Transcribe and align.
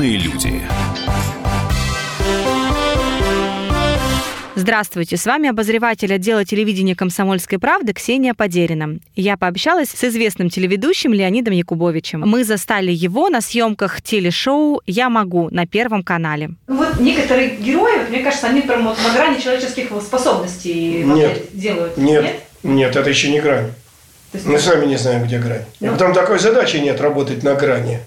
Умные 0.00 0.16
люди. 0.16 0.62
Здравствуйте, 4.54 5.18
с 5.18 5.26
вами 5.26 5.50
обозреватель 5.50 6.14
отдела 6.14 6.46
телевидения 6.46 6.96
«Комсомольской 6.96 7.58
правды» 7.58 7.92
Ксения 7.92 8.32
Подерина. 8.32 8.98
Я 9.14 9.36
пообщалась 9.36 9.90
с 9.90 10.02
известным 10.02 10.48
телеведущим 10.48 11.12
Леонидом 11.12 11.52
Якубовичем. 11.52 12.20
Мы 12.20 12.44
застали 12.44 12.90
его 12.90 13.28
на 13.28 13.42
съемках 13.42 14.00
телешоу 14.00 14.80
«Я 14.86 15.10
могу» 15.10 15.50
на 15.50 15.66
Первом 15.66 16.02
канале. 16.02 16.52
Ну 16.66 16.76
вот 16.76 16.98
некоторые 16.98 17.56
герои, 17.56 17.98
вот, 17.98 18.08
мне 18.08 18.20
кажется, 18.20 18.46
они 18.46 18.62
прям 18.62 18.86
вот 18.86 18.96
на 19.06 19.12
грани 19.12 19.38
человеческих 19.38 19.88
способностей 20.00 21.02
Нет. 21.04 21.42
делают. 21.52 21.98
Нет, 21.98 22.36
нет, 22.62 22.96
это 22.96 23.10
еще 23.10 23.30
не 23.30 23.40
грань. 23.40 23.72
Есть, 24.32 24.46
Мы 24.46 24.58
сами 24.58 24.86
не 24.86 24.96
знаем, 24.96 25.24
где 25.24 25.38
грань. 25.38 25.64
И 25.80 25.84
Ну. 25.84 25.92
потом 25.92 26.14
такой 26.14 26.38
задачи 26.38 26.78
нет 26.78 27.02
работать 27.02 27.42
на 27.42 27.54
грани. 27.54 27.98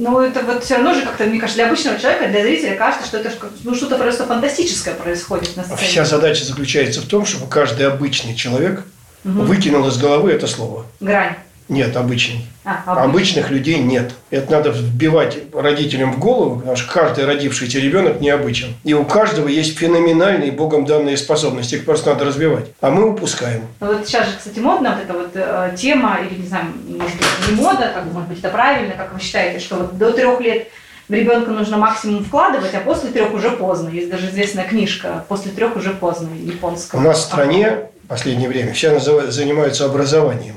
Ну 0.00 0.20
это 0.20 0.40
вот 0.40 0.64
все 0.64 0.74
равно 0.76 0.94
же 0.94 1.02
как-то, 1.02 1.24
мне 1.24 1.38
кажется, 1.38 1.58
для 1.58 1.66
обычного 1.68 1.98
человека, 1.98 2.28
для 2.28 2.42
зрителя 2.42 2.76
кажется, 2.76 3.06
что 3.06 3.18
это 3.18 3.32
ну, 3.64 3.74
что-то 3.74 3.96
просто 3.96 4.26
фантастическое 4.26 4.94
происходит 4.94 5.56
на 5.56 5.64
сцене. 5.64 5.78
Вся 5.78 6.04
задача 6.04 6.44
заключается 6.44 7.00
в 7.00 7.06
том, 7.06 7.26
чтобы 7.26 7.46
каждый 7.46 7.86
обычный 7.86 8.34
человек 8.34 8.84
Мгм. 9.24 9.44
выкинул 9.44 9.86
из 9.86 9.98
головы 9.98 10.32
это 10.32 10.46
слово. 10.46 10.86
Грань. 11.00 11.34
Нет, 11.70 11.96
обычный. 11.96 12.44
А, 12.64 12.82
обычный. 12.84 13.04
Обычных 13.04 13.50
людей 13.50 13.78
нет. 13.78 14.12
Это 14.30 14.50
надо 14.50 14.70
вбивать 14.70 15.38
родителям 15.54 16.12
в 16.12 16.18
голову, 16.18 16.58
потому 16.58 16.76
что 16.76 16.92
каждый 16.92 17.24
родившийся 17.24 17.78
ребенок 17.78 18.20
необычен. 18.20 18.74
И 18.82 18.92
у 18.92 19.04
каждого 19.04 19.46
есть 19.46 19.78
феноменальные 19.78 20.50
богом 20.50 20.84
данные 20.84 21.16
способности, 21.16 21.76
их 21.76 21.84
просто 21.84 22.10
надо 22.10 22.24
развивать. 22.24 22.66
А 22.80 22.90
мы 22.90 23.12
упускаем. 23.12 23.62
Ну, 23.78 23.86
вот 23.86 24.06
сейчас 24.06 24.26
же, 24.26 24.36
кстати, 24.36 24.58
модно 24.58 24.96
вот 24.96 25.04
эта 25.04 25.12
вот 25.12 25.30
э, 25.34 25.76
тема, 25.78 26.18
или 26.20 26.40
не 26.40 26.48
знаю, 26.48 26.66
может 26.88 27.16
быть, 27.16 27.26
не 27.48 27.54
мода, 27.54 27.92
как 27.94 28.06
бы, 28.06 28.14
может 28.14 28.28
быть, 28.28 28.38
это 28.40 28.48
правильно, 28.48 28.94
как 28.94 29.14
вы 29.14 29.20
считаете, 29.20 29.60
что 29.60 29.76
вот 29.76 29.96
до 29.96 30.10
трех 30.10 30.40
лет 30.40 30.68
в 31.08 31.12
ребенка 31.12 31.52
нужно 31.52 31.76
максимум 31.76 32.24
вкладывать, 32.24 32.74
а 32.74 32.80
после 32.80 33.10
трех 33.10 33.32
уже 33.32 33.50
поздно. 33.50 33.90
Есть 33.90 34.10
даже 34.10 34.26
известная 34.26 34.64
книжка 34.64 35.24
«После 35.28 35.52
трех 35.52 35.76
уже 35.76 35.90
поздно» 35.90 36.30
японская. 36.36 37.00
У 37.00 37.04
нас 37.04 37.18
в 37.18 37.22
стране 37.22 37.78
в 38.04 38.08
последнее 38.08 38.48
время 38.48 38.72
все 38.72 38.98
занимаются 38.98 39.84
образованием, 39.84 40.56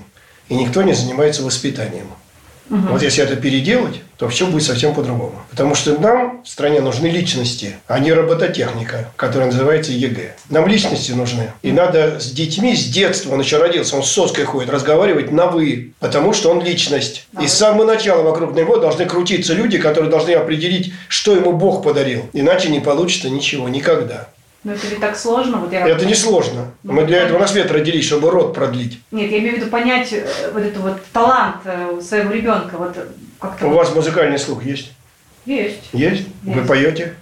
и 0.49 0.55
никто 0.55 0.81
не 0.83 0.93
занимается 0.93 1.43
воспитанием. 1.43 2.07
Мгм. 2.69 2.93
Вот 2.93 3.01
если 3.01 3.23
это 3.23 3.35
переделать, 3.35 4.01
то 4.17 4.29
все 4.29 4.47
будет 4.47 4.63
совсем 4.63 4.93
по-другому. 4.93 5.33
Потому 5.51 5.75
что 5.75 5.99
нам 5.99 6.43
в 6.43 6.47
стране 6.47 6.79
нужны 6.79 7.07
личности, 7.07 7.75
а 7.87 7.99
не 7.99 8.13
робототехника, 8.13 9.11
которая 9.15 9.51
называется 9.51 9.91
ЕГЭ. 9.91 10.35
Нам 10.49 10.67
личности 10.67 11.11
нужны. 11.11 11.51
И 11.61 11.71
надо 11.71 12.19
с 12.19 12.31
детьми 12.31 12.75
с 12.75 12.85
детства, 12.85 13.33
он 13.33 13.41
еще 13.41 13.57
родился, 13.57 13.97
он 13.97 14.03
с 14.03 14.09
соской 14.09 14.45
ходит, 14.45 14.69
разговаривать 14.69 15.31
на 15.31 15.47
«вы», 15.47 15.93
потому 15.99 16.33
что 16.33 16.51
он 16.51 16.63
личность. 16.63 17.27
И 17.41 17.47
с 17.47 17.53
самого 17.53 17.85
начала 17.85 18.23
вокруг 18.23 18.55
него 18.55 18.77
должны 18.77 19.05
крутиться 19.05 19.53
люди, 19.53 19.77
которые 19.77 20.09
должны 20.09 20.31
определить, 20.31 20.93
что 21.09 21.35
ему 21.35 21.51
Бог 21.51 21.83
подарил. 21.83 22.29
Иначе 22.33 22.69
не 22.69 22.79
получится 22.79 23.29
ничего, 23.29 23.67
никогда. 23.67 24.29
Ну, 24.63 24.71
это 24.71 24.87
ведь 24.87 24.99
так 24.99 25.17
сложно. 25.17 25.57
Вот 25.57 25.73
я... 25.73 25.87
Это 25.87 26.05
не 26.05 26.15
сложно. 26.15 26.71
Мы 26.83 27.05
для 27.05 27.23
этого 27.23 27.39
на 27.39 27.47
свет 27.47 27.69
родились, 27.71 28.05
чтобы 28.05 28.29
род 28.31 28.53
продлить. 28.53 28.99
Нет, 29.11 29.29
я 29.29 29.39
имею 29.39 29.55
в 29.55 29.57
виду 29.59 29.69
понять 29.69 30.13
э, 30.13 30.25
вот 30.53 30.63
этот 30.63 30.77
вот 30.77 31.05
талант 31.11 31.57
э, 31.65 31.91
у 31.97 32.01
своего 32.01 32.31
ребенка. 32.31 32.77
Вот 32.77 32.95
как-то... 33.39 33.67
У 33.67 33.71
вас 33.71 33.93
музыкальный 33.93 34.39
слух 34.39 34.63
есть? 34.63 34.93
Есть. 35.45 35.89
Есть? 35.91 36.27
Вы 36.43 36.55
Есть. 36.55 36.67
поете? 36.67 37.15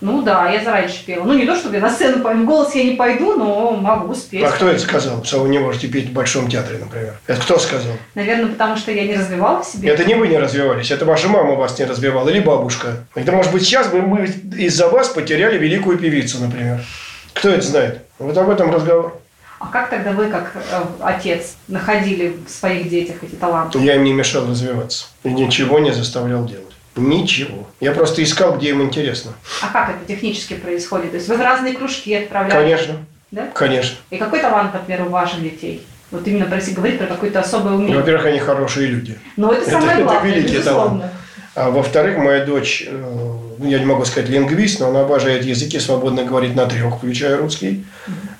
Ну 0.00 0.22
да, 0.22 0.48
я 0.48 0.62
зараньше 0.62 1.04
пела. 1.04 1.24
Ну 1.24 1.34
не 1.34 1.44
то, 1.44 1.56
чтобы 1.56 1.74
я 1.74 1.80
на 1.80 1.90
сцену 1.90 2.22
пою, 2.22 2.44
голос 2.44 2.74
я 2.74 2.84
не 2.84 2.94
пойду, 2.94 3.36
но 3.36 3.72
могу 3.72 4.14
спеть. 4.14 4.44
А 4.44 4.50
кто 4.50 4.68
это 4.68 4.78
сказал, 4.78 5.24
что 5.24 5.40
вы 5.40 5.48
не 5.48 5.58
можете 5.58 5.88
петь 5.88 6.10
в 6.10 6.12
Большом 6.12 6.48
театре, 6.48 6.78
например? 6.78 7.14
Это 7.26 7.40
кто 7.40 7.58
сказал? 7.58 7.92
Наверное, 8.14 8.50
потому 8.50 8.76
что 8.76 8.92
я 8.92 9.04
не 9.04 9.16
развивала 9.16 9.62
в 9.62 9.66
себе. 9.66 9.90
Это 9.90 10.04
не 10.04 10.14
вы 10.14 10.28
не 10.28 10.38
развивались, 10.38 10.90
это 10.92 11.04
ваша 11.04 11.28
мама 11.28 11.54
вас 11.54 11.78
не 11.78 11.84
развивала, 11.84 12.28
или 12.28 12.40
бабушка. 12.40 13.04
Это, 13.14 13.32
может 13.32 13.50
быть, 13.50 13.64
сейчас 13.64 13.88
бы 13.88 14.00
мы 14.02 14.26
из-за 14.56 14.88
вас 14.88 15.08
потеряли 15.08 15.58
великую 15.58 15.98
певицу, 15.98 16.38
например. 16.40 16.80
Кто 17.34 17.48
это 17.50 17.62
знает? 17.62 18.02
Вот 18.18 18.36
об 18.36 18.50
этом 18.50 18.72
разговор. 18.72 19.20
А 19.58 19.66
как 19.66 19.90
тогда 19.90 20.12
вы, 20.12 20.26
как 20.26 20.52
э, 20.54 20.82
отец, 21.00 21.56
находили 21.66 22.36
в 22.46 22.50
своих 22.50 22.88
детях 22.88 23.16
эти 23.22 23.34
таланты? 23.34 23.80
Я 23.80 23.96
им 23.96 24.04
не 24.04 24.12
мешал 24.12 24.46
развиваться. 24.46 25.06
И 25.24 25.30
ничего 25.30 25.80
не 25.80 25.92
заставлял 25.92 26.44
делать. 26.44 26.66
Ничего. 26.98 27.68
Я 27.80 27.92
просто 27.92 28.22
искал, 28.22 28.56
где 28.56 28.70
им 28.70 28.82
интересно. 28.82 29.32
А 29.62 29.68
как 29.68 29.90
это 29.90 30.04
технически 30.06 30.54
происходит? 30.54 31.10
То 31.10 31.16
есть 31.16 31.28
вы 31.28 31.36
в 31.36 31.40
разные 31.40 31.74
кружки 31.74 32.14
отправляете? 32.14 32.56
Конечно. 32.58 32.96
Да? 33.30 33.48
Конечно. 33.54 33.96
И 34.10 34.16
какой 34.16 34.40
талант, 34.40 34.72
например, 34.72 35.02
у 35.02 35.10
ваших 35.10 35.42
детей? 35.42 35.86
Вот 36.10 36.26
именно 36.26 36.46
про 36.46 36.56
если 36.56 36.72
говорить 36.72 36.98
про 36.98 37.06
какое-то 37.06 37.40
особое 37.40 37.74
умение. 37.74 37.96
Во-первых, 37.98 38.24
они 38.26 38.38
хорошие 38.38 38.86
люди. 38.86 39.18
Но 39.36 39.52
это 39.52 39.62
это- 39.62 39.70
самое 39.72 39.92
это 39.94 40.02
главное, 40.04 40.34
великий 40.34 40.56
безусловно. 40.56 41.12
А 41.54 41.70
во-вторых, 41.70 42.18
моя 42.18 42.44
дочь, 42.44 42.84
э, 42.86 42.92
ну, 43.58 43.68
я 43.68 43.78
не 43.80 43.84
могу 43.84 44.04
сказать 44.04 44.30
лингвист, 44.30 44.78
но 44.80 44.88
она 44.88 45.00
обожает 45.00 45.44
языки, 45.44 45.78
свободно 45.80 46.24
говорит 46.24 46.54
на 46.54 46.66
трех, 46.66 46.96
включая 46.98 47.36
русский. 47.36 47.84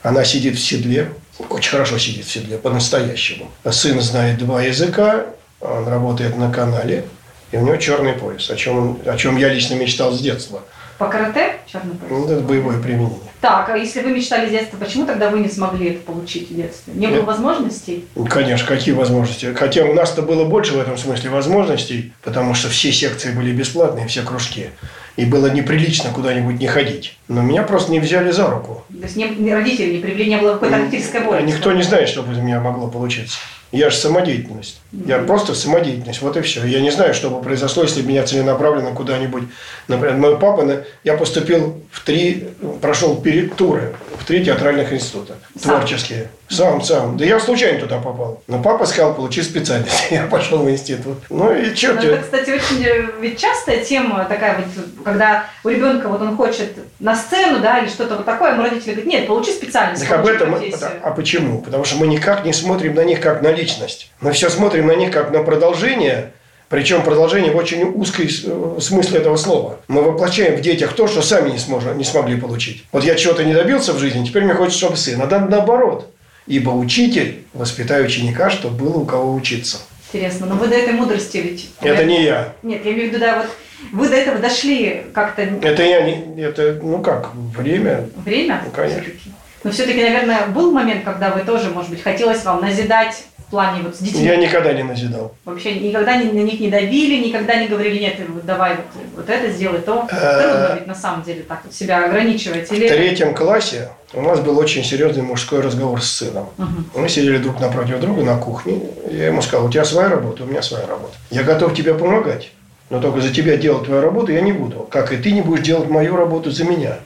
Она 0.03 0.25
сидит 0.25 0.55
в 0.55 0.61
седле, 0.61 1.11
очень 1.49 1.71
хорошо 1.73 1.99
сидит 1.99 2.27
в 2.27 2.31
седле, 2.31 2.59
по-настоящему. 2.59 3.51
Сын 3.69 4.01
знает 4.01 4.39
два 4.39 4.63
языка, 4.63 5.27
он 5.61 5.89
работает 5.89 6.37
на 6.39 6.53
канале, 6.53 7.05
и 7.53 7.57
у 7.57 7.61
него 7.63 7.77
черный 7.77 8.13
пояс, 8.13 8.51
о 8.51 8.57
чем, 8.57 8.99
о 9.05 9.17
чем 9.17 9.37
я 9.37 9.49
лично 9.49 9.75
мечтал 9.75 10.13
с 10.13 10.21
детства. 10.21 10.63
По 10.99 11.07
карате 11.07 11.55
черный 11.71 11.95
пояс? 11.95 12.11
Ну, 12.11 12.25
Это 12.29 12.41
боевое 12.43 12.81
применение. 12.81 13.21
Так, 13.41 13.69
а 13.71 13.77
если 13.77 14.01
вы 14.03 14.11
мечтали 14.11 14.49
с 14.49 14.51
детства, 14.51 14.77
почему 14.79 15.07
тогда 15.07 15.31
вы 15.31 15.39
не 15.39 15.49
смогли 15.49 15.91
это 15.91 16.01
получить 16.01 16.51
в 16.51 16.57
детстве? 16.57 16.93
Не 16.95 17.07
было 17.07 17.17
Нет. 17.19 17.25
возможностей? 17.25 18.05
Конечно, 18.29 18.67
какие 18.67 18.95
возможности? 18.95 19.55
Хотя 19.55 19.85
у 19.85 19.95
нас-то 19.95 20.23
было 20.23 20.45
больше 20.45 20.75
в 20.75 20.81
этом 20.81 20.99
смысле 20.99 21.31
возможностей, 21.31 22.13
потому 22.25 22.55
что 22.55 22.69
все 22.69 22.91
секции 22.91 23.31
были 23.31 23.53
бесплатные, 23.53 24.09
все 24.09 24.23
кружки. 24.23 24.71
И 25.15 25.25
было 25.25 25.47
неприлично 25.47 26.11
куда-нибудь 26.11 26.59
не 26.61 26.67
ходить. 26.67 27.17
Но 27.29 27.43
меня 27.43 27.63
просто 27.63 27.93
не 27.93 28.01
взяли 28.01 28.33
за 28.33 28.49
руку. 28.49 28.85
То 28.89 29.05
есть 29.05 29.17
не, 29.17 29.29
не 29.29 29.55
родители 29.55 29.95
не 29.95 29.99
привели, 29.99 30.27
не 30.29 30.37
было 30.37 30.55
какой-то 30.55 30.77
родительской 30.77 31.21
воли? 31.21 31.43
Никто 31.43 31.73
не 31.73 31.83
знает, 31.83 32.09
что 32.09 32.23
бы 32.25 32.33
из 32.33 32.39
меня 32.39 32.61
могло 32.61 32.89
получиться. 32.89 33.39
Я 33.71 33.91
же 33.91 33.97
самодеятельность. 33.97 34.81
Я 34.93 35.19
просто 35.19 35.55
самодеятельность. 35.55 36.23
Вот 36.23 36.37
и 36.37 36.41
все. 36.41 36.65
Я 36.65 36.81
не 36.81 36.91
знаю, 36.91 37.13
что 37.13 37.29
бы 37.29 37.43
произошло, 37.43 37.83
если 37.83 38.01
бы 38.01 38.09
меня 38.09 38.25
целенаправленно 38.25 38.93
куда-нибудь... 38.93 39.45
Например, 39.89 40.17
мой 40.17 40.39
папа... 40.39 40.85
Я 41.05 41.17
поступил 41.17 41.83
в 41.91 42.05
три... 42.05 42.49
Прошел 42.81 43.21
перед 43.21 43.57
туры 43.57 43.95
в 44.19 44.25
три 44.25 44.45
театральных 44.45 44.93
института. 44.93 45.35
Сам? 45.61 45.81
Творческие. 45.81 46.31
Сам, 46.49 46.81
сам. 46.83 47.17
Да 47.17 47.25
я 47.25 47.39
случайно 47.39 47.81
туда 47.81 47.99
попал. 47.99 48.43
Но 48.47 48.63
папа 48.63 48.87
сказал, 48.87 49.15
получи 49.15 49.43
специальность. 49.43 50.07
Я 50.11 50.27
пошел 50.27 50.59
в 50.59 50.71
институт. 50.71 51.19
Ну 51.29 51.53
и 51.55 51.75
что 51.75 51.93
Ну, 51.95 52.01
это, 52.01 52.23
кстати, 52.23 52.51
очень 52.51 52.85
э, 52.85 53.07
ведь 53.21 53.39
частая 53.39 53.85
тема 53.85 54.25
такая 54.25 54.57
вот, 54.57 54.85
когда 55.05 55.45
у 55.63 55.69
ребенка 55.69 56.09
вот 56.09 56.23
он 56.23 56.37
хочет 56.37 56.73
на 57.01 57.15
сцену, 57.15 57.61
да, 57.61 57.81
или 57.81 57.89
что-то 57.89 58.17
вот 58.17 58.25
такое, 58.25 58.53
ему 58.53 58.63
родители 58.63 58.93
говорят, 58.93 59.07
нет, 59.07 59.27
получи 59.27 59.53
специальность, 59.53 60.09
Так 60.09 60.21
об 60.21 60.27
этом, 60.27 60.53
профессию». 60.53 60.91
а 61.03 61.11
почему? 61.11 61.61
Потому 61.61 61.85
что 61.85 61.97
мы 61.99 62.07
никак 62.07 62.45
не 62.45 62.55
смотрим 62.55 62.95
на 62.95 63.05
них 63.05 63.21
как 63.21 63.43
на 63.43 63.53
личность. 63.53 64.11
Мы 64.21 64.33
все 64.33 64.49
смотрим 64.49 64.87
на 64.87 64.93
них 64.93 65.13
как 65.13 65.31
на 65.31 65.43
продолжение, 65.43 66.33
причем 66.71 67.03
продолжение 67.03 67.53
в 67.53 67.57
очень 67.57 67.83
узкой 67.83 68.27
э, 68.27 68.81
смысле 68.81 69.19
этого 69.19 69.37
слова. 69.37 69.81
Мы 69.87 70.03
воплощаем 70.03 70.57
в 70.57 70.63
детях 70.63 70.95
то, 70.95 71.07
что 71.09 71.21
сами 71.21 71.51
не, 71.51 71.59
сможем, 71.59 71.97
не 71.99 72.05
смогли 72.05 72.41
получить. 72.41 72.85
Вот 72.93 73.05
я 73.05 73.17
чего-то 73.17 73.45
не 73.45 73.53
добился 73.53 73.93
в 73.93 73.99
жизни, 73.99 74.25
теперь 74.25 74.45
мне 74.45 74.55
хочется, 74.55 74.79
чтобы 74.79 74.97
сын. 74.97 75.21
А 75.21 75.27
наоборот. 75.27 76.11
Ибо 76.49 76.71
учитель, 76.71 77.45
воспитая 77.53 78.05
ученика, 78.05 78.51
чтобы 78.51 78.85
было 78.85 78.99
у 78.99 79.05
кого 79.05 79.35
учиться. 79.35 79.79
Интересно, 80.13 80.47
но 80.47 80.55
вы 80.55 80.69
до 80.69 80.75
этой 80.75 80.95
мудрости 80.95 81.37
ведь... 81.37 81.71
Это 81.83 82.05
не 82.05 82.25
я. 82.25 82.55
Нет, 82.63 82.85
я 82.87 82.93
имею 82.93 83.11
в 83.11 83.13
виду, 83.13 83.21
да, 83.21 83.43
вот 83.43 83.51
вы 83.93 84.09
до 84.09 84.17
этого 84.17 84.39
дошли 84.39 85.05
как-то 85.13 85.43
Это 85.43 85.83
я 85.83 86.01
не... 86.03 86.43
Это, 86.43 86.79
ну 86.83 87.03
как, 87.03 87.35
время. 87.35 88.09
время? 88.25 88.63
Ну, 88.65 88.71
конечно. 88.71 89.03
всё-таки? 89.03 89.31
Но 89.65 89.71
все-таки, 89.71 90.03
наверное, 90.03 90.47
был 90.47 90.73
момент, 90.73 91.05
когда 91.05 91.31
вы 91.31 91.41
тоже, 91.41 91.69
может 91.71 91.91
быть, 91.91 92.03
хотелось 92.03 92.43
вам 92.45 92.63
назидать 92.63 93.25
в 93.49 93.51
плане 93.51 93.83
вот 93.83 93.97
с 93.97 93.99
детьми? 94.01 94.25
Я 94.25 94.37
никогда 94.37 94.75
не 94.75 94.83
назидал. 94.83 95.35
Вообще 95.47 95.75
никогда 95.81 96.17
ни- 96.19 96.31
на 96.31 96.43
них 96.43 96.61
не 96.61 96.69
давили, 96.69 97.27
никогда 97.27 97.55
не 97.57 97.67
говорили, 97.67 97.99
нет, 97.99 98.17
вот 98.29 98.45
давай 98.45 98.77
вот, 98.77 98.85
вот 99.17 99.31
это 99.31 99.51
сделай, 99.51 99.81
то. 99.81 100.07
Э, 100.11 100.43
Трудно 100.43 100.75
ведь 100.75 100.87
на 100.87 100.95
самом 100.95 101.23
деле 101.23 101.43
так 101.43 101.63
вот 101.65 101.73
себя 101.73 102.05
ограничивать. 102.05 102.69
В 102.69 102.73
Или... 102.73 102.87
третьем 102.89 103.35
классе 103.35 103.89
у 104.13 104.21
нас 104.21 104.41
был 104.41 104.59
очень 104.59 104.85
серьезный 104.85 105.23
мужской 105.23 105.63
разговор 105.63 106.03
с 106.03 106.11
сыном. 106.11 106.51
Мгм. 106.59 106.91
Мы 106.95 107.09
сидели 107.09 107.39
друг 107.39 107.59
напротив 107.59 108.01
друга 108.01 108.23
на 108.23 108.37
кухне. 108.37 108.81
Я 109.11 109.29
ему 109.29 109.41
сказал, 109.41 109.67
у 109.67 109.71
тебя 109.71 109.87
своя 109.87 110.11
работа, 110.11 110.45
у 110.45 110.47
меня 110.47 110.61
своя 110.61 110.87
работа. 110.87 111.15
Я 111.31 111.43
готов 111.43 111.75
тебе 111.75 111.95
помогать, 111.95 112.51
но 112.91 113.01
только 113.01 113.23
за 113.23 113.33
тебя 113.33 113.57
делать 113.57 113.87
твою 113.87 114.03
работу 114.03 114.31
я 114.31 114.43
не 114.43 114.53
буду. 114.53 114.87
Как 114.91 115.11
и 115.11 115.17
ты 115.17 115.33
не 115.33 115.41
будешь 115.41 115.65
делать 115.65 115.89
мою 115.89 116.17
работу 116.17 116.51
за 116.51 116.65
меня. 116.65 116.97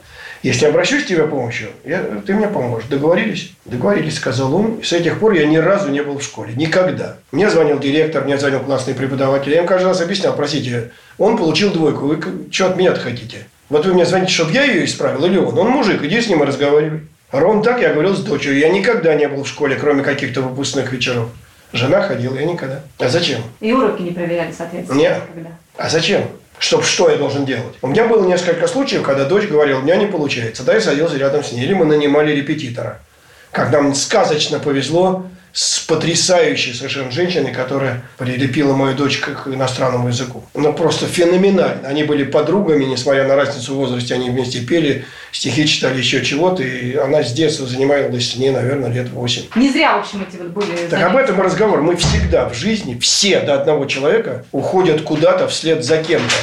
Если 0.43 0.65
обращусь 0.65 1.05
к 1.05 1.07
тебе 1.07 1.25
помощью, 1.25 1.69
я, 1.85 2.03
ты 2.25 2.33
мне 2.33 2.47
поможешь. 2.47 2.89
Договорились? 2.89 3.53
Договорились, 3.63 4.17
сказал 4.17 4.53
он. 4.53 4.75
И 4.75 4.83
с 4.83 4.91
этих 4.91 5.19
пор 5.19 5.31
я 5.31 5.47
ни 5.47 5.55
разу 5.55 5.89
не 5.89 6.03
был 6.03 6.19
в 6.19 6.23
школе. 6.23 6.53
Никогда. 6.55 7.15
Мне 7.31 7.49
звонил 7.49 7.79
директор, 7.79 8.25
мне 8.25 8.37
звонил 8.37 8.59
классный 8.59 8.93
преподаватель. 8.93 9.53
Я 9.53 9.61
им 9.61 9.67
каждый 9.67 9.85
раз 9.85 10.01
объяснял, 10.01 10.35
простите, 10.35 10.91
он 11.17 11.37
получил 11.37 11.71
двойку, 11.71 12.07
вы 12.07 12.19
что 12.51 12.67
от 12.67 12.77
меня 12.77 12.93
хотите? 12.93 13.47
Вот 13.69 13.85
вы 13.85 13.93
мне 13.93 14.05
звоните, 14.05 14.33
чтобы 14.33 14.51
я 14.51 14.65
ее 14.65 14.83
исправил 14.83 15.23
или 15.25 15.37
он? 15.37 15.57
Он 15.57 15.69
мужик, 15.69 16.03
иди 16.03 16.21
с 16.21 16.27
ним 16.27 16.43
и 16.43 16.45
разговаривай. 16.45 17.01
Ровно 17.31 17.63
так 17.63 17.81
я 17.81 17.93
говорил 17.93 18.13
с 18.13 18.19
дочерью. 18.19 18.59
Я 18.59 18.69
никогда 18.69 19.15
не 19.15 19.29
был 19.29 19.43
в 19.43 19.47
школе, 19.47 19.77
кроме 19.77 20.03
каких-то 20.03 20.41
выпускных 20.41 20.91
вечеров. 20.91 21.29
Жена 21.71 22.01
ходила, 22.01 22.35
я 22.35 22.45
никогда. 22.45 22.81
А 22.99 23.07
зачем? 23.07 23.41
И 23.61 23.71
уроки 23.71 24.01
не 24.01 24.11
проверяли, 24.11 24.51
соответственно. 24.55 24.97
Нет. 24.97 25.21
Когда? 25.33 25.49
А 25.77 25.89
зачем? 25.89 26.23
Чтоб 26.59 26.83
что 26.83 27.09
я 27.09 27.17
должен 27.17 27.45
делать? 27.45 27.75
У 27.81 27.87
меня 27.87 28.07
было 28.07 28.25
несколько 28.25 28.67
случаев, 28.67 29.03
когда 29.03 29.25
дочь 29.25 29.47
говорила, 29.47 29.79
у 29.79 29.81
меня 29.81 29.95
не 29.95 30.05
получается. 30.05 30.63
Да, 30.63 30.73
я 30.73 30.81
садился 30.81 31.17
рядом 31.17 31.43
с 31.43 31.51
ней. 31.51 31.63
Или 31.63 31.73
мы 31.73 31.85
нанимали 31.85 32.31
репетитора. 32.31 32.99
Как 33.51 33.71
нам 33.71 33.93
сказочно 33.93 34.59
повезло, 34.59 35.25
с 35.53 35.79
потрясающей 35.79 36.73
совершенно 36.73 37.11
женщиной, 37.11 37.51
которая 37.51 38.01
прилепила 38.17 38.73
мою 38.73 38.95
дочь 38.95 39.19
к 39.19 39.47
иностранному 39.47 40.07
языку. 40.07 40.43
Ну, 40.55 40.73
просто 40.73 41.05
феноменально. 41.05 41.87
Они 41.87 42.03
были 42.03 42.23
подругами, 42.23 42.85
несмотря 42.85 43.27
на 43.27 43.35
разницу 43.35 43.75
в 43.75 43.77
возрасте, 43.77 44.15
они 44.15 44.31
вместе 44.31 44.61
пели, 44.61 45.05
стихи 45.31 45.67
читали, 45.67 45.99
еще 45.99 46.25
чего-то, 46.25 46.63
и 46.63 46.95
она 46.95 47.23
с 47.23 47.31
детства 47.33 47.67
занималась 47.67 48.31
с 48.31 48.35
ней, 48.35 48.49
наверное, 48.49 48.89
лет 48.89 49.09
восемь. 49.11 49.43
Не 49.55 49.69
зря, 49.69 49.97
в 49.97 49.99
общем, 49.99 50.25
эти 50.27 50.41
вот 50.41 50.47
были 50.47 50.87
Так 50.89 51.03
об 51.03 51.15
этом 51.15 51.39
разговор. 51.39 51.83
Мы 51.83 51.97
всегда 51.97 52.49
в 52.49 52.55
жизни, 52.55 52.97
все 52.97 53.39
до 53.39 53.53
одного 53.53 53.85
человека 53.85 54.45
уходят 54.51 55.03
куда-то 55.03 55.47
вслед 55.47 55.83
за 55.83 55.97
кем-то. 55.97 56.33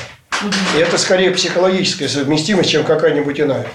И 0.76 0.80
это 0.80 0.96
скорее 0.98 1.32
психологическая 1.32 2.08
совместимость, 2.08 2.70
чем 2.70 2.84
какая-нибудь 2.84 3.40
иная. 3.40 3.66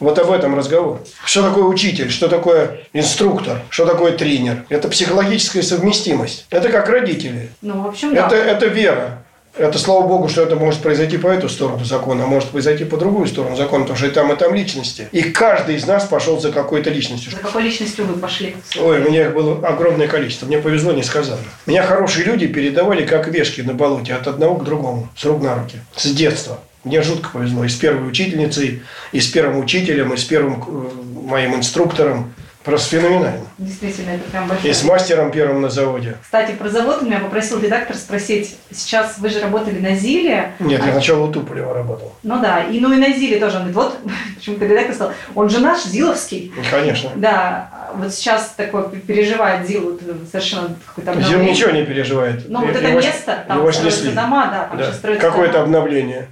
Вот 0.00 0.18
об 0.18 0.30
этом 0.30 0.56
разговор. 0.56 1.00
Что 1.24 1.42
такое 1.42 1.64
учитель, 1.64 2.10
что 2.10 2.28
такое 2.28 2.80
инструктор, 2.92 3.62
что 3.70 3.86
такое 3.86 4.12
тренер. 4.12 4.64
Это 4.68 4.88
психологическая 4.88 5.62
совместимость. 5.62 6.46
Это 6.50 6.68
как 6.68 6.88
родители. 6.88 7.50
Ну, 7.62 7.82
в 7.82 7.86
общем, 7.88 8.14
да. 8.14 8.26
Это, 8.26 8.36
это 8.36 8.66
вера. 8.66 9.24
Это, 9.56 9.78
слава 9.78 10.04
богу, 10.06 10.28
что 10.28 10.42
это 10.42 10.56
может 10.56 10.80
произойти 10.80 11.16
по 11.16 11.28
эту 11.28 11.48
сторону 11.48 11.84
закона, 11.84 12.24
а 12.24 12.26
может 12.26 12.48
произойти 12.48 12.84
по 12.84 12.96
другую 12.96 13.28
сторону 13.28 13.54
закона, 13.54 13.84
потому 13.84 13.96
что 13.96 14.08
и 14.08 14.10
там, 14.10 14.32
и 14.32 14.36
там 14.36 14.52
личности. 14.52 15.08
И 15.12 15.22
каждый 15.22 15.76
из 15.76 15.86
нас 15.86 16.06
пошел 16.06 16.40
за 16.40 16.50
какой-то 16.50 16.90
личностью. 16.90 17.30
За 17.30 17.38
какой 17.38 17.62
личностью 17.62 18.04
вы 18.04 18.14
пошли? 18.14 18.56
Ой, 18.80 19.00
у 19.00 19.08
меня 19.08 19.26
их 19.26 19.34
было 19.34 19.64
огромное 19.64 20.08
количество. 20.08 20.46
Мне 20.46 20.58
повезло 20.58 20.92
несказанно. 20.92 21.38
Меня 21.66 21.84
хорошие 21.84 22.24
люди 22.24 22.48
передавали 22.48 23.06
как 23.06 23.28
вешки 23.28 23.60
на 23.60 23.74
болоте 23.74 24.14
от 24.14 24.26
одного 24.26 24.56
к 24.56 24.64
другому, 24.64 25.08
с 25.16 25.24
рук 25.24 25.40
на 25.40 25.54
руки, 25.54 25.78
с 25.94 26.10
детства. 26.10 26.58
Мне 26.84 27.02
жутко 27.02 27.30
повезло. 27.32 27.64
И 27.64 27.68
с 27.68 27.76
первой 27.76 28.08
учительницей, 28.08 28.82
и 29.12 29.20
с 29.20 29.26
первым 29.26 29.58
учителем, 29.58 30.12
и 30.12 30.16
с 30.16 30.24
первым 30.24 30.62
э, 30.66 31.28
моим 31.28 31.56
инструктором. 31.56 32.34
Просто 32.64 32.96
феноменально. 32.96 33.44
Действительно, 33.58 34.10
это 34.10 34.30
прям 34.30 34.48
большое. 34.48 34.70
И 34.70 34.74
с 34.74 34.82
мастером 34.84 35.30
первым 35.30 35.60
на 35.60 35.68
заводе. 35.68 36.16
Кстати, 36.22 36.52
про 36.52 36.70
завод 36.70 37.02
меня 37.02 37.18
попросил 37.18 37.60
редактор 37.60 37.94
спросить. 37.94 38.56
Сейчас 38.70 39.18
вы 39.18 39.28
же 39.28 39.40
работали 39.40 39.80
на 39.80 39.94
ЗИЛе. 39.94 40.52
Нет, 40.60 40.82
я 40.82 40.92
сначала 40.92 41.26
у 41.26 41.30
Туполева 41.30 41.74
работал. 41.74 42.14
Ну 42.22 42.40
да, 42.40 42.62
и 42.62 42.80
ну 42.80 42.90
и 42.94 42.96
на 42.96 43.12
ЗИЛе 43.12 43.38
тоже. 43.38 43.56
Он 43.56 43.70
говорит, 43.70 43.76
вот, 43.76 43.98
почему-то 44.36 44.64
редактор 44.64 44.94
сказал, 44.94 45.12
он 45.34 45.50
же 45.50 45.60
наш, 45.60 45.84
ЗИЛовский. 45.84 46.54
Конечно. 46.70 47.10
Да, 47.16 47.68
вот 47.96 48.14
сейчас 48.14 48.54
такой 48.56 48.88
переживает 48.98 49.68
ЗИЛ 49.68 50.00
совершенно 50.32 50.74
какое-то 50.86 51.20
ЗИЛ 51.20 51.40
ничего 51.42 51.70
не 51.70 51.84
переживает. 51.84 52.48
Ну 52.48 52.64
вот 52.64 52.74
это 52.74 52.92
место, 52.92 53.44
там 53.46 53.72
строятся 53.72 54.12
дома, 54.12 54.46
да, 54.46 54.64
там 54.70 54.78
да. 54.78 54.92
строятся 54.92 55.26
Какое-то 55.26 55.52
дома. 55.54 55.64
обновление 55.64 56.28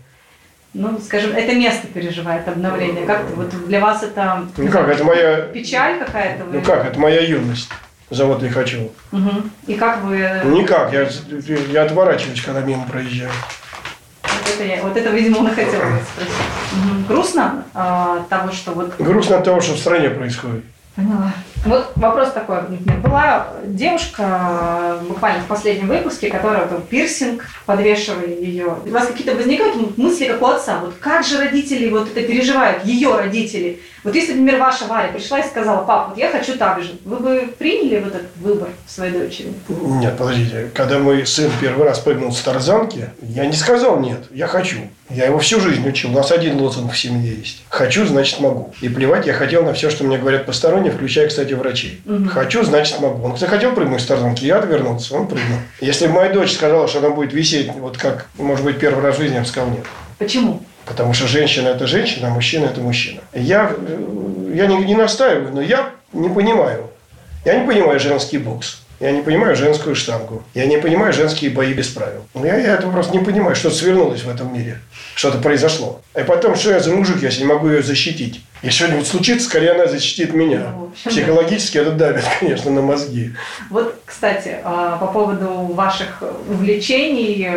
ну, 0.74 0.98
скажем, 0.98 1.32
это 1.32 1.54
место 1.54 1.86
переживает 1.86 2.48
обновление. 2.48 3.04
Как 3.04 3.28
вот 3.36 3.50
для 3.66 3.80
вас 3.80 4.02
это 4.02 4.46
ну 4.56 4.70
как, 4.70 4.88
это 4.88 5.04
моя 5.04 5.42
печаль 5.42 5.98
какая-то? 5.98 6.44
Ну 6.50 6.62
как, 6.62 6.86
это 6.86 6.98
моя 6.98 7.20
юность. 7.20 7.68
Завод 8.08 8.42
Лихачева. 8.42 8.90
Угу. 9.12 9.30
И 9.68 9.74
как 9.74 10.02
вы... 10.02 10.16
Никак, 10.44 10.92
я, 10.92 11.08
я 11.70 11.82
отворачиваюсь, 11.84 12.42
когда 12.42 12.60
мимо 12.60 12.86
проезжаю. 12.86 13.30
Вот 14.22 14.54
это, 14.54 14.64
я, 14.64 14.82
вот 14.82 14.96
это 14.96 15.10
видимо, 15.10 15.38
он 15.38 15.48
и 15.48 15.50
хотел 15.50 15.80
спросить. 15.80 16.34
Угу. 16.72 17.04
Грустно 17.08 17.64
а, 17.72 18.24
того, 18.28 18.52
что 18.52 18.72
вот... 18.72 18.94
Грустно 18.98 19.38
от 19.38 19.44
того, 19.44 19.62
что 19.62 19.74
в 19.74 19.78
стране 19.78 20.10
происходит. 20.10 20.64
Поняла. 20.94 21.32
Вот 21.64 21.92
вопрос 21.96 22.32
такой. 22.32 22.62
Была 23.02 23.48
девушка 23.64 24.98
буквально 25.08 25.42
в 25.42 25.46
последнем 25.46 25.88
выпуске, 25.88 26.28
которая 26.28 26.66
был 26.66 26.80
пирсинг, 26.80 27.44
подвешивали 27.66 28.32
ее. 28.32 28.76
У 28.84 28.90
вас 28.90 29.06
какие-то 29.06 29.36
возникают 29.36 29.96
мысли, 29.96 30.26
как 30.26 30.42
у 30.42 30.46
отца? 30.46 30.80
Вот 30.80 30.94
как 30.98 31.24
же 31.24 31.38
родители 31.38 31.88
вот 31.88 32.08
это 32.08 32.26
переживают, 32.26 32.84
ее 32.84 33.16
родители? 33.16 33.80
Вот 34.04 34.14
если, 34.14 34.32
например, 34.32 34.60
ваша 34.60 34.86
Варя 34.86 35.08
пришла 35.12 35.38
и 35.38 35.46
сказала, 35.46 35.84
пап, 35.84 36.08
вот 36.08 36.18
я 36.18 36.30
хочу 36.30 36.56
так 36.58 36.82
же, 36.82 36.92
вы 37.04 37.18
бы 37.18 37.54
приняли 37.56 38.00
вот 38.00 38.14
этот 38.14 38.36
выбор 38.36 38.70
своей 38.86 39.12
дочери? 39.12 39.52
Нет, 39.68 40.16
подождите. 40.18 40.70
Когда 40.74 40.98
мой 40.98 41.24
сын 41.24 41.50
первый 41.60 41.86
раз 41.86 42.00
прыгнул 42.00 42.32
с 42.32 42.40
тарзанки, 42.40 43.10
я 43.22 43.46
не 43.46 43.52
сказал 43.52 44.00
нет, 44.00 44.18
я 44.32 44.48
хочу. 44.48 44.78
Я 45.08 45.26
его 45.26 45.38
всю 45.38 45.60
жизнь 45.60 45.86
учил. 45.86 46.10
У 46.10 46.14
нас 46.14 46.32
один 46.32 46.58
лозунг 46.58 46.92
в 46.92 46.98
семье 46.98 47.34
есть. 47.34 47.62
Хочу, 47.68 48.06
значит 48.06 48.40
могу. 48.40 48.72
И 48.80 48.88
плевать 48.88 49.26
я 49.26 49.34
хотел 49.34 49.62
на 49.62 49.74
все, 49.74 49.90
что 49.90 50.04
мне 50.04 50.18
говорят 50.18 50.46
посторонние, 50.46 50.90
включая, 50.90 51.28
кстати, 51.28 51.52
врачей. 51.52 52.00
Угу. 52.06 52.28
Хочу, 52.30 52.64
значит 52.64 52.98
могу. 52.98 53.22
Он 53.24 53.36
захотел 53.36 53.72
прыгнуть 53.72 54.00
с 54.00 54.06
тарзанки, 54.06 54.44
я 54.44 54.58
отвернулся, 54.58 55.14
он 55.14 55.28
прыгнул. 55.28 55.58
Если 55.80 56.06
бы 56.06 56.14
моя 56.14 56.32
дочь 56.32 56.54
сказала, 56.54 56.88
что 56.88 56.98
она 56.98 57.10
будет 57.10 57.32
висеть, 57.32 57.70
вот 57.74 57.98
как, 57.98 58.26
может 58.38 58.64
быть, 58.64 58.78
первый 58.78 59.02
раз 59.02 59.16
в 59.16 59.20
жизни, 59.20 59.34
я 59.34 59.42
бы 59.42 59.46
сказал 59.46 59.70
нет. 59.70 59.84
Почему? 60.18 60.62
Потому 60.84 61.14
что 61.14 61.26
женщина– 61.26 61.68
это 61.68 61.86
женщина, 61.86 62.28
а 62.28 62.30
мужчина– 62.30 62.64
это 62.66 62.80
мужчина. 62.80 63.20
Я, 63.32 63.74
я 64.52 64.66
не, 64.66 64.76
не 64.84 64.94
настаиваю, 64.94 65.52
но 65.52 65.62
я 65.62 65.90
не 66.12 66.28
понимаю. 66.28 66.88
Я 67.44 67.58
не 67.58 67.66
понимаю 67.66 68.00
женский 68.00 68.38
бокс. 68.38 68.82
Я 69.00 69.10
не 69.10 69.22
понимаю 69.22 69.56
женскую 69.56 69.96
штангу. 69.96 70.44
Я 70.54 70.66
не 70.66 70.78
понимаю 70.78 71.12
женские 71.12 71.50
бои 71.50 71.72
без 71.72 71.88
правил. 71.88 72.24
Я, 72.34 72.56
я 72.56 72.74
это 72.74 72.86
просто 72.88 73.12
не 73.16 73.24
понимаю, 73.24 73.56
что-то 73.56 73.74
свернулось 73.74 74.22
в 74.22 74.28
этом 74.28 74.54
мире. 74.54 74.78
Что-то 75.16 75.38
произошло. 75.38 76.00
И 76.16 76.22
потом, 76.22 76.54
что 76.54 76.70
я 76.70 76.78
за 76.78 76.92
мужик, 76.92 77.20
если 77.20 77.40
не 77.40 77.46
могу 77.46 77.68
ее 77.68 77.82
защитить? 77.82 78.42
Если 78.62 78.84
что-нибудь 78.84 79.06
случится, 79.08 79.46
скорее 79.48 79.72
она 79.72 79.86
защитит 79.86 80.32
меня. 80.34 80.68
Ну, 80.72 80.90
общем, 80.92 81.10
Психологически 81.10 81.78
это 81.78 81.90
давит, 81.92 82.24
конечно, 82.40 82.70
на 82.70 82.80
мозги. 82.82 83.32
Вот, 83.70 84.00
кстати, 84.04 84.58
а, 84.62 84.98
по 84.98 85.08
поводу 85.08 85.48
ваших 85.74 86.22
увлечений. 86.48 87.48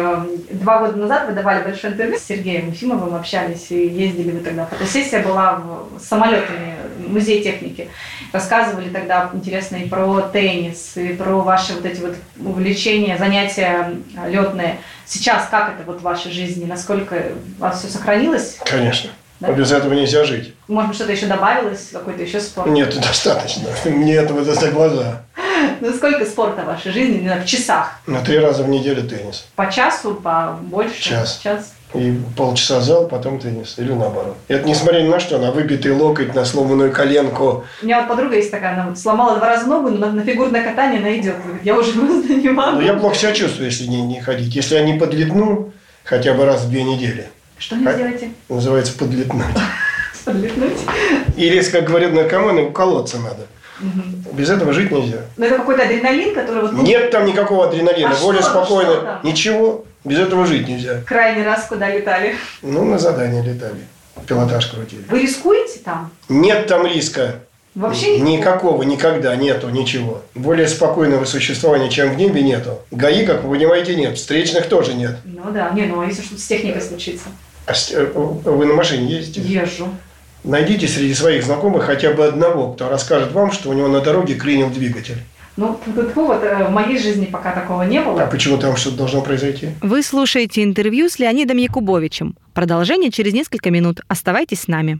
Два 0.51 0.79
года 0.79 0.97
назад 0.97 1.27
вы 1.27 1.33
давали 1.33 1.63
большое 1.63 1.93
интервью 1.93 2.17
с 2.17 2.23
Сергеем 2.23 2.71
Ефимовым, 2.71 3.13
общались 3.15 3.67
и 3.69 3.87
ездили 3.87 4.31
вы 4.31 4.39
тогда. 4.39 4.65
Фотосессия 4.65 5.19
была 5.21 5.55
в- 5.55 5.99
с 5.99 6.07
самолетами, 6.07 6.75
музей 7.07 7.43
техники. 7.43 7.87
Рассказывали 8.31 8.89
тогда 8.89 9.29
интересно 9.33 9.75
и 9.77 9.87
про 9.87 10.21
теннис, 10.33 10.93
и 10.97 11.09
про 11.09 11.35
ваши 11.41 11.73
вот 11.73 11.85
эти 11.85 12.01
вот 12.01 12.15
увлечения, 12.43 13.17
занятия 13.17 13.91
летные. 14.27 14.77
Сейчас 15.05 15.47
как 15.51 15.73
это 15.75 15.83
вот 15.85 15.99
в 15.99 16.03
вашей 16.03 16.31
жизни? 16.31 16.65
Насколько 16.65 17.21
у 17.59 17.61
вас 17.61 17.79
все 17.79 17.89
сохранилось? 17.89 18.57
Конечно. 18.65 19.11
Да. 19.39 19.49
А 19.49 19.51
без 19.51 19.71
этого 19.71 19.93
нельзя 19.93 20.23
жить. 20.23 20.53
Может 20.67 20.89
быть, 20.89 20.95
что-то 20.95 21.11
еще 21.11 21.25
добавилось, 21.25 21.89
какой-то 21.91 22.23
еще 22.23 22.39
спорт? 22.39 22.69
Нет, 22.69 22.95
достаточно. 22.95 23.69
Мне 23.85 24.15
этого 24.15 24.43
за 24.43 24.71
глаза. 24.71 25.23
Ну, 25.81 25.91
сколько 25.93 26.25
спорта 26.25 26.61
в 26.61 26.65
вашей 26.67 26.91
жизни, 26.91 27.29
в 27.43 27.45
часах? 27.45 27.99
На 28.07 28.21
три 28.21 28.37
раза 28.39 28.63
в 28.63 28.69
неделю 28.69 29.07
теннис. 29.07 29.47
По 29.55 29.69
часу, 29.71 30.15
по 30.15 30.57
больше? 30.61 31.01
Час. 31.01 31.39
Час. 31.43 31.73
И 31.93 32.17
полчаса 32.35 32.81
зал, 32.81 33.07
потом 33.07 33.39
теннис. 33.39 33.75
Или 33.77 33.93
наоборот. 33.93 34.37
Это 34.47 34.67
несмотря 34.67 35.01
ни 35.01 35.07
на 35.07 35.19
что, 35.19 35.37
на 35.37 35.51
выбитый 35.51 35.91
локоть, 35.91 36.33
на 36.33 36.45
сломанную 36.45 36.91
коленку. 36.91 37.63
У 37.81 37.85
меня 37.85 37.99
вот 37.99 38.09
подруга 38.09 38.35
есть 38.35 38.51
такая, 38.51 38.73
она 38.73 38.87
вот 38.89 38.97
сломала 38.97 39.37
два 39.37 39.47
раза 39.47 39.67
ногу, 39.67 39.89
но 39.89 40.11
на, 40.11 40.23
фигурное 40.23 40.63
катание 40.63 40.99
она 40.99 41.17
идет. 41.17 41.35
Я 41.63 41.77
уже 41.77 41.91
просто 41.99 42.33
не 42.35 42.49
могу. 42.49 42.77
Но 42.77 42.81
я 42.81 42.93
плохо 42.93 43.15
себя 43.15 43.33
чувствую, 43.33 43.67
если 43.67 43.85
не, 43.85 44.01
не 44.01 44.21
ходить. 44.21 44.53
Если 44.55 44.75
я 44.75 44.81
не 44.81 44.97
подлетну 44.97 45.73
хотя 46.03 46.33
бы 46.33 46.45
раз 46.45 46.63
в 46.63 46.69
две 46.69 46.83
недели. 46.83 47.27
Что 47.57 47.75
А? 47.85 47.93
сделаете? 47.93 48.31
Называется 48.49 48.93
подлетнуть. 48.97 49.45
Подлетнуть? 50.25 50.77
Или, 51.37 51.61
как 51.61 51.85
говорят 51.85 52.13
наркоманы, 52.13 52.63
уколоться 52.63 53.19
надо. 53.19 53.47
Мгм. 53.79 54.25
Без 54.33 54.49
этого 54.49 54.73
жить 54.73 54.91
нельзя. 54.91 55.17
Но 55.37 55.45
это 55.45 55.57
какой-то 55.57 55.83
адреналин, 55.83 56.33
который 56.33 56.61
вот 56.61 56.73
Нет 56.73 57.11
там 57.11 57.25
никакого 57.25 57.67
адреналина. 57.67 58.11
А 58.17 58.21
Более 58.21 58.41
что- 58.41 58.51
спокойно. 58.51 58.91
что 58.93 59.01
там? 59.01 59.19
Ничего. 59.23 59.85
Без 60.03 60.19
этого 60.19 60.45
жить 60.45 60.67
нельзя. 60.67 61.01
крайний 61.05 61.43
раз 61.43 61.65
куда 61.67 61.89
летали. 61.89 62.35
Ну, 62.61 62.85
на 62.85 62.97
задание 62.97 63.41
летали. 63.43 63.81
Пилотаж 64.27 64.67
крутили. 64.67 65.03
Вы 65.09 65.21
рискуете 65.23 65.79
там? 65.83 66.11
Нет 66.29 66.67
там 66.67 66.85
риска. 66.85 67.39
Вообще 67.75 68.19
Никакого, 68.19 68.83
никогда 68.83 69.35
нету, 69.35 69.69
ничего. 69.69 70.21
Более 70.33 70.67
спокойного 70.67 71.25
существования, 71.25 71.89
чем 71.89 72.13
в 72.13 72.17
небе, 72.17 72.41
нету. 72.41 72.79
ГАИ, 72.91 73.25
как 73.25 73.43
вы 73.43 73.55
понимаете, 73.57 73.95
нет. 73.95 74.17
Встречных 74.17 74.67
тоже 74.67 74.93
нет. 74.93 75.17
Ну 75.25 75.51
да, 75.51 75.71
не, 75.71 75.83
ну 75.83 75.99
а 75.99 76.05
если 76.05 76.21
что-то 76.21 76.41
с 76.41 76.45
техникой 76.47 76.81
случится? 76.81 77.25
А 77.65 77.73
с- 77.73 77.91
э, 77.91 78.05
вы 78.15 78.65
на 78.65 78.73
машине 78.73 79.11
ездите? 79.11 79.41
Езжу. 79.41 79.89
Найдите 80.45 80.87
среди 80.87 81.13
своих 81.13 81.43
знакомых 81.43 81.83
хотя 81.83 82.11
бы 82.13 82.23
одного, 82.25 82.71
кто 82.73 82.87
расскажет 82.87 83.31
вам, 83.33 83.51
что 83.51 83.69
у 83.69 83.73
него 83.73 83.87
на 83.89 83.99
дороге 83.99 84.35
клинил 84.35 84.69
двигатель. 84.69 85.17
Ну, 85.57 85.79
тут 85.85 86.15
вот 86.15 86.43
э, 86.43 86.65
в 86.67 86.71
моей 86.71 86.97
жизни 86.99 87.25
пока 87.25 87.51
такого 87.53 87.83
не 87.83 87.97
А 87.97 88.03
было. 88.03 88.25
почему 88.31 88.57
там 88.57 88.75
что-то 88.77 88.97
должно 88.97 89.21
произойти? 89.21 89.69
Вы 89.81 90.03
слушаете 90.03 90.63
интервью 90.63 91.09
с 91.09 91.17
Леонидом 91.17 91.57
Якубовичем. 91.57 92.37
Продолжение 92.53 93.09
через 93.11 93.33
несколько 93.33 93.71
минут. 93.71 94.01
Оставайтесь 94.07 94.61
с 94.61 94.67
нами. 94.67 94.99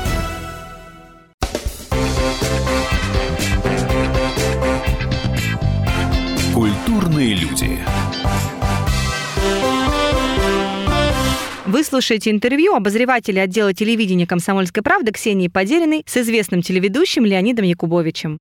Слушаете 11.91 12.31
интервью 12.31 12.73
обозревателя 12.73 13.41
отдела 13.41 13.73
телевидения 13.73 14.25
«Комсомольской 14.25 14.81
правды» 14.81 15.11
Ксении 15.11 15.49
Подериной 15.49 16.05
с 16.07 16.15
известным 16.15 16.61
телеведущим 16.61 17.25
Леонидом 17.25 17.65
Якубовичем. 17.65 18.37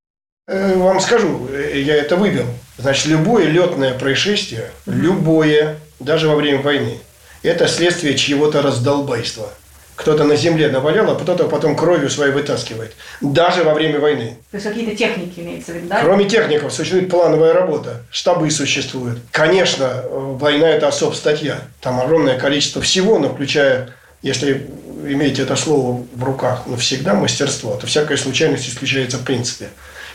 Э, 0.47 0.76
Вам 0.76 1.00
скажу, 1.00 1.49
э, 1.50 1.80
я 1.80 1.97
это 1.97 2.14
вывел. 2.14 2.47
Значит, 2.78 3.07
любое 3.07 3.49
летное 3.49 3.99
происшествие, 3.99 4.71
любое, 4.87 5.80
даже 5.99 6.28
во 6.28 6.37
время 6.37 6.62
войны, 6.62 6.99
это 7.42 7.66
следствие 7.66 8.16
чьего-то 8.16 8.62
раздолбайства. 8.62 9.52
Кто-то 10.00 10.25
на 10.25 10.35
земле 10.35 10.69
навалял, 10.69 11.11
а 11.11 11.14
кто-то 11.14 11.45
потом 11.45 11.76
кровью 11.76 12.09
своей 12.09 12.33
вытаскивает. 12.33 12.92
Даже 13.21 13.64
во 13.64 13.75
время 13.75 14.00
войны. 14.00 14.38
То 14.50 14.57
есть 14.57 14.66
какие-то 14.66 14.97
техники 14.97 15.40
имеется 15.40 15.73
в 15.73 15.75
виду, 15.75 15.88
да? 15.88 16.00
Кроме 16.00 16.25
техников 16.25 16.73
существует 16.73 17.11
плановая 17.11 17.52
работа, 17.52 18.02
штабы 18.11 18.50
существуют. 18.50 19.19
Конечно, 19.30 20.02
война– 20.11 20.69
это 20.71 20.88
особ 20.88 21.14
статья. 21.14 21.59
Там 21.83 22.00
огромное 22.00 22.38
количество 22.38 22.80
всего, 22.80 23.19
но 23.19 23.28
включая, 23.28 23.90
если 24.23 24.66
иметь 25.04 25.38
это 25.38 25.54
слово 25.54 26.02
в 26.14 26.25
руках 26.25 26.66
навсегда, 26.66 27.12
мастерство, 27.12 27.76
то 27.76 27.87
всякая 27.87 28.16
случайность 28.16 28.71
исключается 28.71 29.19
в 29.19 29.25
принципе. 29.25 29.69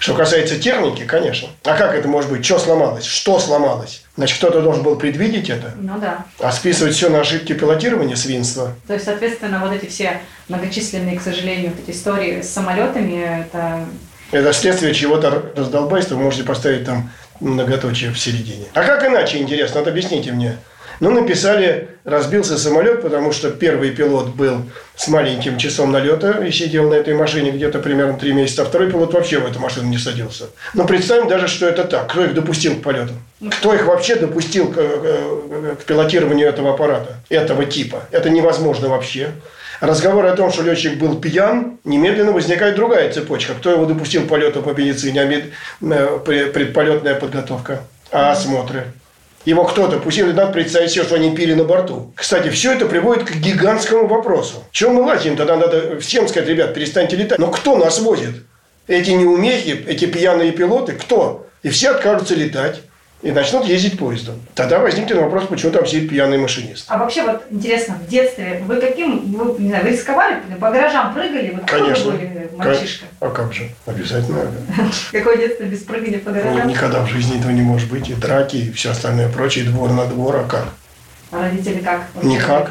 Что 0.05 0.13
касается 0.13 0.59
техники, 0.59 1.03
конечно. 1.03 1.49
А 1.63 1.75
как 1.75 1.95
это 1.95 2.07
может 2.07 2.29
быть? 2.29 2.45
Что 2.45 2.59
сломалось? 2.59 3.05
Что 3.05 3.39
сломалось? 3.39 4.03
Значит, 4.15 4.37
кто-то 4.37 4.61
должен 4.61 4.83
был 4.83 4.97
предвидеть 4.97 5.49
это, 5.49 5.73
Ну 5.79 5.97
да. 5.97 6.25
а 6.39 6.51
списывать 6.51 6.93
все 6.93 7.09
на 7.09 7.21
ошибки 7.21 7.53
пилотирования 7.53 8.15
свинства. 8.15 8.73
То 8.85 8.93
есть, 8.93 9.05
соответственно, 9.05 9.57
вот 9.59 9.73
эти 9.73 9.87
все 9.87 10.21
многочисленные, 10.47 11.17
к 11.17 11.23
сожалению, 11.23 11.71
вот 11.71 11.79
эти 11.89 11.97
истории 11.97 12.43
с 12.43 12.53
самолетами, 12.53 13.45
это 13.47 13.83
Это 14.31 14.53
следствие 14.53 14.93
чего-то 14.93 15.51
раздолбайства, 15.55 16.13
вы 16.13 16.21
можете 16.21 16.43
поставить 16.43 16.85
там 16.85 17.09
многоточие 17.39 18.11
в 18.11 18.19
середине. 18.19 18.65
А 18.75 18.83
как 18.83 19.03
иначе, 19.05 19.39
интересно? 19.39 19.79
Вот 19.79 19.87
объясните 19.87 20.31
мне. 20.33 20.57
Ну, 20.99 21.11
написали, 21.11 21.89
разбился 22.03 22.57
самолет, 22.57 23.01
потому 23.01 23.31
что 23.31 23.49
первый 23.51 23.91
пилот 23.91 24.29
был 24.29 24.61
с 24.95 25.07
маленьким 25.07 25.57
часом 25.57 25.91
налета 25.91 26.43
и 26.45 26.51
сидел 26.51 26.89
на 26.89 26.93
этой 26.95 27.13
машине 27.13 27.51
где-то 27.51 27.79
примерно 27.79 28.17
три 28.17 28.31
месяца, 28.33 28.61
а 28.61 28.65
второй 28.65 28.89
пилот 28.89 29.13
вообще 29.13 29.39
в 29.39 29.45
эту 29.45 29.59
машину 29.59 29.87
не 29.89 29.97
садился. 29.97 30.45
Но 30.73 30.85
представим 30.85 31.27
даже, 31.27 31.47
что 31.47 31.67
это 31.67 31.83
так. 31.83 32.09
Кто 32.09 32.23
их 32.23 32.33
допустил 32.33 32.75
к 32.75 32.81
полету? 32.81 33.13
Кто 33.59 33.73
их 33.73 33.85
вообще 33.85 34.15
допустил 34.15 34.69
к, 34.71 34.75
к- 34.75 35.75
к 35.81 35.83
пилотированию 35.85 36.47
этого 36.47 36.73
аппарата, 36.73 37.17
этого 37.29 37.65
типа? 37.65 38.03
Это 38.11 38.29
невозможно 38.29 38.87
вообще. 38.87 39.31
Разговор 39.81 40.25
о 40.25 40.35
том, 40.37 40.53
что 40.53 40.63
летчик 40.63 40.97
был 40.97 41.19
пьян, 41.19 41.77
немедленно 41.83 42.31
возникает 42.31 42.75
другая 42.75 43.11
цепочка. 43.11 43.53
Кто 43.55 43.71
его 43.71 43.85
допустил 43.85 44.23
к 44.23 44.29
полету 44.29 44.61
по 44.61 44.69
медицине, 44.69 45.21
а 45.21 45.25
мед- 45.25 45.51
э, 45.81 46.19
пре- 46.25 46.45
предполетная 46.51 47.15
подготовка, 47.15 47.81
а 48.11 48.31
осмотры? 48.31 48.85
Его 49.45 49.63
кто-то, 49.63 49.99
пусть 49.99 50.21
надо 50.21 50.47
представить 50.47 50.91
себе, 50.91 51.03
что 51.03 51.15
они 51.15 51.35
пили 51.35 51.53
на 51.53 51.63
борту. 51.63 52.11
Кстати, 52.15 52.49
все 52.49 52.73
это 52.73 52.87
приводит 52.87 53.25
к 53.25 53.35
гигантскому 53.35 54.07
вопросу. 54.07 54.63
Чем 54.71 54.95
мы 54.95 55.03
лазим? 55.03 55.37
Тогда 55.37 55.55
надо 55.55 55.99
всем 55.99 56.27
сказать, 56.27 56.49
ребят, 56.49 56.73
перестаньте 56.73 57.15
летать. 57.15 57.37
Но 57.37 57.51
кто 57.51 57.77
нас 57.77 57.99
возит? 57.99 58.43
Эти 58.87 59.11
неумехи, 59.11 59.85
эти 59.87 60.05
пьяные 60.05 60.51
пилоты, 60.51 60.93
кто? 60.93 61.47
И 61.61 61.69
все 61.69 61.91
откажутся 61.91 62.35
летать 62.35 62.81
и 63.25 63.31
начнут 63.31 63.65
ездить 63.65 63.97
поездом. 63.97 64.35
Тогда 64.53 64.77
возникнет 64.77 65.17
вопрос, 65.17 65.45
почему 65.47 65.71
там 65.71 65.83
сидит 65.87 66.09
пьяный 66.09 66.37
машинист. 66.37 66.85
А 66.89 66.99
вообще 66.99 67.23
вот 67.23 67.43
интересно, 67.49 67.95
в 67.95 68.07
детстве 68.07 68.61
вы 68.67 68.75
каким, 68.75 69.33
вы, 69.33 69.59
не 69.59 69.69
знаю, 69.69 69.83
вы 69.83 69.89
рисковали, 69.89 70.41
по 70.59 70.69
гаражам 70.69 71.11
прыгали? 71.11 71.55
Вот 71.55 71.67
Конечно. 71.67 72.11
вы 72.11 72.17
были 72.19 72.49
мальчишка? 72.55 73.07
А 73.19 73.31
как 73.31 73.51
же? 73.51 73.67
Обязательно. 73.87 74.51
Какое 75.11 75.37
детство 75.37 75.63
без 75.63 75.79
прыгания 75.79 76.19
по 76.19 76.29
гаражам? 76.29 76.67
никогда 76.67 77.01
в 77.01 77.07
жизни 77.07 77.39
этого 77.39 77.49
не 77.49 77.63
может 77.63 77.89
быть. 77.89 78.07
И 78.09 78.13
драки, 78.13 78.57
и 78.57 78.71
все 78.71 78.91
остальное 78.91 79.27
прочее, 79.29 79.65
и 79.65 79.67
двор 79.69 79.89
на 79.89 80.05
двор. 80.05 80.35
А 80.35 80.43
как? 80.43 80.67
А 81.31 81.41
родители 81.41 81.79
как? 81.79 82.01
Никак. 82.21 82.69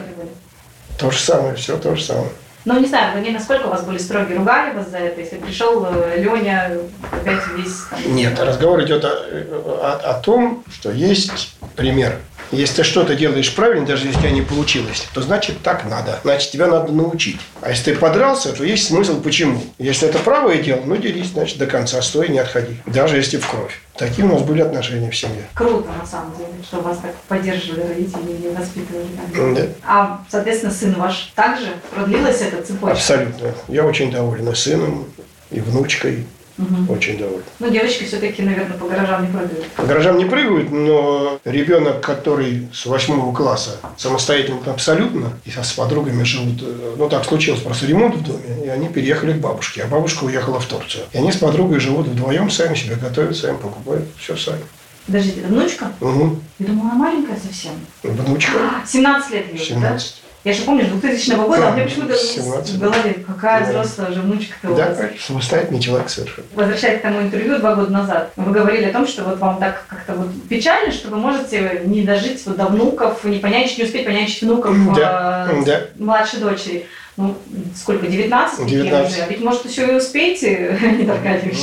То 1.00 1.10
же 1.10 1.18
самое, 1.18 1.56
все 1.56 1.76
то 1.76 1.96
же 1.96 2.04
самое. 2.04 2.30
Ну, 2.64 2.80
не 2.80 2.86
знаю, 2.86 3.20
не 3.22 3.30
насколько 3.30 3.66
у 3.66 3.70
вас 3.70 3.82
были 3.84 3.98
строгие, 3.98 4.38
ругали 4.38 4.74
вас 4.74 4.88
за 4.90 4.98
это, 4.98 5.20
если 5.20 5.36
пришел 5.36 5.84
э, 5.86 6.18
Леня 6.22 6.72
опять 7.12 7.42
весь. 7.56 7.82
Нет, 8.06 8.40
разговор 8.40 8.82
идет 8.84 9.04
о, 9.04 9.08
о- 9.10 10.00
о 10.10 10.14
том, 10.20 10.64
что 10.72 10.90
есть 10.90 11.56
пример. 11.76 12.16
Если 12.54 12.76
ты 12.76 12.84
что-то 12.84 13.14
делаешь 13.14 13.54
правильно, 13.54 13.86
даже 13.86 14.06
если 14.06 14.18
у 14.18 14.22
тебя 14.22 14.30
не 14.30 14.42
получилось, 14.42 15.06
то 15.12 15.20
значит 15.20 15.62
так 15.62 15.84
надо. 15.84 16.20
Значит, 16.22 16.52
тебя 16.52 16.66
надо 16.66 16.92
научить. 16.92 17.38
А 17.60 17.70
если 17.70 17.92
ты 17.92 17.98
подрался, 17.98 18.52
то 18.52 18.64
есть 18.64 18.86
смысл 18.86 19.20
почему. 19.20 19.60
Если 19.78 20.08
это 20.08 20.18
правое 20.18 20.58
дело, 20.62 20.82
ну 20.84 20.96
дерись, 20.96 21.28
значит, 21.28 21.58
до 21.58 21.66
конца, 21.66 22.00
стой, 22.02 22.28
не 22.28 22.38
отходи. 22.38 22.76
Даже 22.86 23.16
если 23.16 23.38
в 23.38 23.48
кровь. 23.48 23.80
Такие 23.96 24.26
у 24.26 24.32
нас 24.32 24.42
были 24.42 24.60
отношения 24.60 25.10
в 25.10 25.16
семье. 25.16 25.44
Круто, 25.54 25.88
на 26.00 26.06
самом 26.06 26.36
деле, 26.36 26.50
что 26.62 26.80
вас 26.80 26.98
так 26.98 27.14
поддерживали 27.28 27.82
родители 27.82 28.48
и 28.48 28.48
воспитывали. 28.54 29.54
Да. 29.54 29.66
А, 29.86 30.24
соответственно, 30.28 30.72
сын 30.72 30.94
ваш 30.94 31.32
также 31.36 31.68
продлилась 31.94 32.40
эта 32.40 32.62
цепочка? 32.62 32.92
Абсолютно. 32.92 33.54
Я 33.68 33.84
очень 33.84 34.10
доволен 34.10 34.48
и 34.48 34.54
сыном, 34.54 35.06
и 35.50 35.60
внучкой. 35.60 36.26
Мгм. 36.56 36.88
Очень 36.88 37.18
доволен. 37.18 37.42
Ну, 37.58 37.68
девочки 37.68 38.04
все-таки, 38.04 38.42
наверное, 38.42 38.78
по 38.78 38.86
гаражам 38.86 39.22
не 39.22 39.28
прыгают. 39.28 39.66
По 39.76 39.82
гаражам 39.84 40.18
не 40.18 40.24
прыгают, 40.24 40.70
но 40.70 41.38
ребенок, 41.44 42.00
который 42.00 42.68
с 42.72 42.86
восьмого 42.86 43.34
класса 43.34 43.80
самостоятельно 43.96 44.60
абсолютно, 44.66 45.32
и 45.44 45.50
с 45.50 45.72
подругами 45.72 46.22
живут, 46.22 46.62
э, 46.62 46.94
ну 46.96 47.08
так 47.08 47.24
случилось, 47.24 47.60
просто 47.60 47.86
ремонт 47.86 48.14
в 48.14 48.22
доме, 48.22 48.64
и 48.64 48.68
они 48.68 48.88
переехали 48.88 49.32
к 49.32 49.38
бабушке, 49.38 49.82
а 49.82 49.86
бабушка 49.88 50.24
уехала 50.24 50.60
в 50.60 50.66
Турцию. 50.66 51.04
И 51.12 51.18
они 51.18 51.32
с 51.32 51.36
подругой 51.36 51.80
живут 51.80 52.06
вдвоем, 52.06 52.50
сами 52.50 52.76
себе 52.76 52.94
готовят, 52.94 53.36
сами 53.36 53.56
покупают, 53.56 54.04
все 54.16 54.36
сами. 54.36 54.62
Подождите, 55.06 55.40
это 55.40 55.48
внучка? 55.48 55.92
Угу. 56.00 56.38
Я 56.60 56.66
думала, 56.66 56.90
она 56.92 56.94
маленькая 56.94 57.36
совсем. 57.36 57.72
Внучка, 58.02 58.52
А, 58.82 58.86
17 58.86 59.30
лет 59.32 59.52
ей, 59.52 59.60
уже, 59.60 59.74
да? 59.74 59.98
17. 60.44 60.46
Я 60.46 60.52
же 60.52 60.62
помню, 60.62 60.84
с 60.86 60.88
2000 61.00 61.34
года, 61.46 61.60
Да, 61.60 61.68
а 61.68 61.72
мне 61.72 61.84
почему-то 61.84 62.14
17. 62.16 62.74
в 62.74 62.78
голове, 62.78 63.14
какая 63.26 63.60
Да. 63.64 63.70
взрослая 63.70 64.10
уже 64.10 64.20
внучка-то 64.20 64.70
у 64.70 64.74
вас. 64.74 64.96
Да, 64.98 65.08
самостоятельный 65.18 65.80
человек 65.80 66.10
совершенно. 66.10 66.46
Возвращаясь 66.54 66.98
к 67.00 67.02
тому 67.02 67.22
интервью 67.22 67.58
два 67.58 67.74
года 67.74 67.90
назад, 67.90 68.32
вы 68.36 68.52
говорили 68.52 68.84
о 68.84 68.92
том, 68.92 69.06
что 69.06 69.24
вот 69.24 69.38
вам 69.38 69.58
так 69.58 69.84
как-то 69.88 70.12
вот 70.14 70.28
печально, 70.48 70.92
что 70.92 71.08
вы 71.08 71.16
можете 71.16 71.82
не 71.86 72.02
дожить 72.02 72.42
вот 72.46 72.56
до 72.56 72.66
внуков, 72.66 73.24
не 73.24 73.38
понянчить, 73.38 73.78
не 73.78 73.84
успеть 73.84 74.04
понянчить 74.04 74.42
внуков 74.42 74.76
Да, 74.94 75.48
э, 75.50 75.64
да. 75.64 75.80
младшей 75.98 76.40
дочери. 76.40 76.86
Ну, 77.16 77.36
сколько, 77.76 78.06
19? 78.08 78.58
такие 78.58 78.82
19. 78.82 79.12
уже? 79.14 79.22
А 79.22 79.28
ведь, 79.28 79.40
может, 79.40 79.64
еще 79.70 79.86
и 79.86 79.94
успеете, 79.94 80.76
Леонид 80.82 81.08
Аркадьевич? 81.08 81.58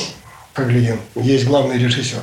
Поглядим. 0.54 1.00
Есть 1.16 1.46
главный 1.46 1.78
режиссер, 1.78 2.22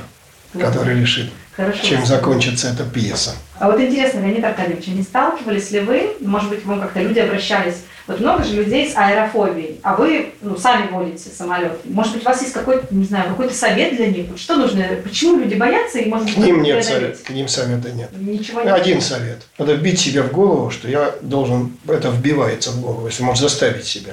который 0.59 0.99
решит, 1.01 1.31
Хорошо. 1.59 1.85
чем 1.85 2.07
закончится 2.07 2.69
эта 2.69 2.85
пьеса. 2.85 3.33
А 3.59 3.69
вот 3.69 3.81
интересно, 3.81 4.21
Леонид 4.21 4.45
Аркадьевич, 4.45 4.85
а 4.87 4.91
не 4.93 5.03
сталкивались 5.03 5.73
ли 5.73 5.81
вы, 5.81 6.13
может 6.21 6.51
быть, 6.51 6.63
к 6.63 6.67
вам 6.67 6.81
как-то 6.81 7.03
люди 7.03 7.19
обращались, 7.19 7.79
вот 8.07 8.21
много 8.21 8.45
же 8.45 8.55
людей 8.55 8.89
с 8.89 8.97
аэрофобией, 8.97 9.81
а 9.83 9.97
вы 9.97 10.35
ну, 10.41 10.57
сами 10.57 10.89
водите 10.89 11.31
самолет. 11.37 11.73
Может 11.85 12.13
быть, 12.13 12.23
у 12.23 12.27
вас 12.27 12.41
есть 12.43 12.55
какой-то, 12.55 12.87
не 12.95 13.05
знаю, 13.05 13.31
какой-то 13.31 13.53
совет 13.55 13.97
для 13.97 14.07
них? 14.07 14.27
Что 14.37 14.55
нужно, 14.55 14.85
почему 15.03 15.41
люди 15.41 15.57
боятся 15.57 15.99
и, 15.99 16.09
может 16.09 16.27
быть, 16.27 16.37
К 16.37 16.39
ним 16.39 16.63
нет 16.63 16.85
совета, 16.85 17.19
к 17.25 17.31
ним 17.31 17.49
совета 17.49 17.91
нет. 17.91 18.11
Ничего 18.17 18.63
нет. 18.63 18.73
Один 18.73 19.01
совет. 19.01 19.43
Надо 19.59 19.75
вбить 19.75 19.99
себе 19.99 20.23
в 20.23 20.31
голову, 20.31 20.71
что 20.71 20.87
я 20.87 21.13
должен, 21.23 21.77
это 21.89 22.11
вбивается 22.11 22.71
в 22.71 22.81
голову, 22.81 23.09
если 23.09 23.25
можно 23.25 23.49
заставить 23.49 23.85
себя. 23.85 24.13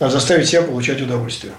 Надо 0.00 0.14
заставить 0.14 0.48
себя 0.48 0.62
получать 0.62 1.02
удовольствие. 1.02 1.52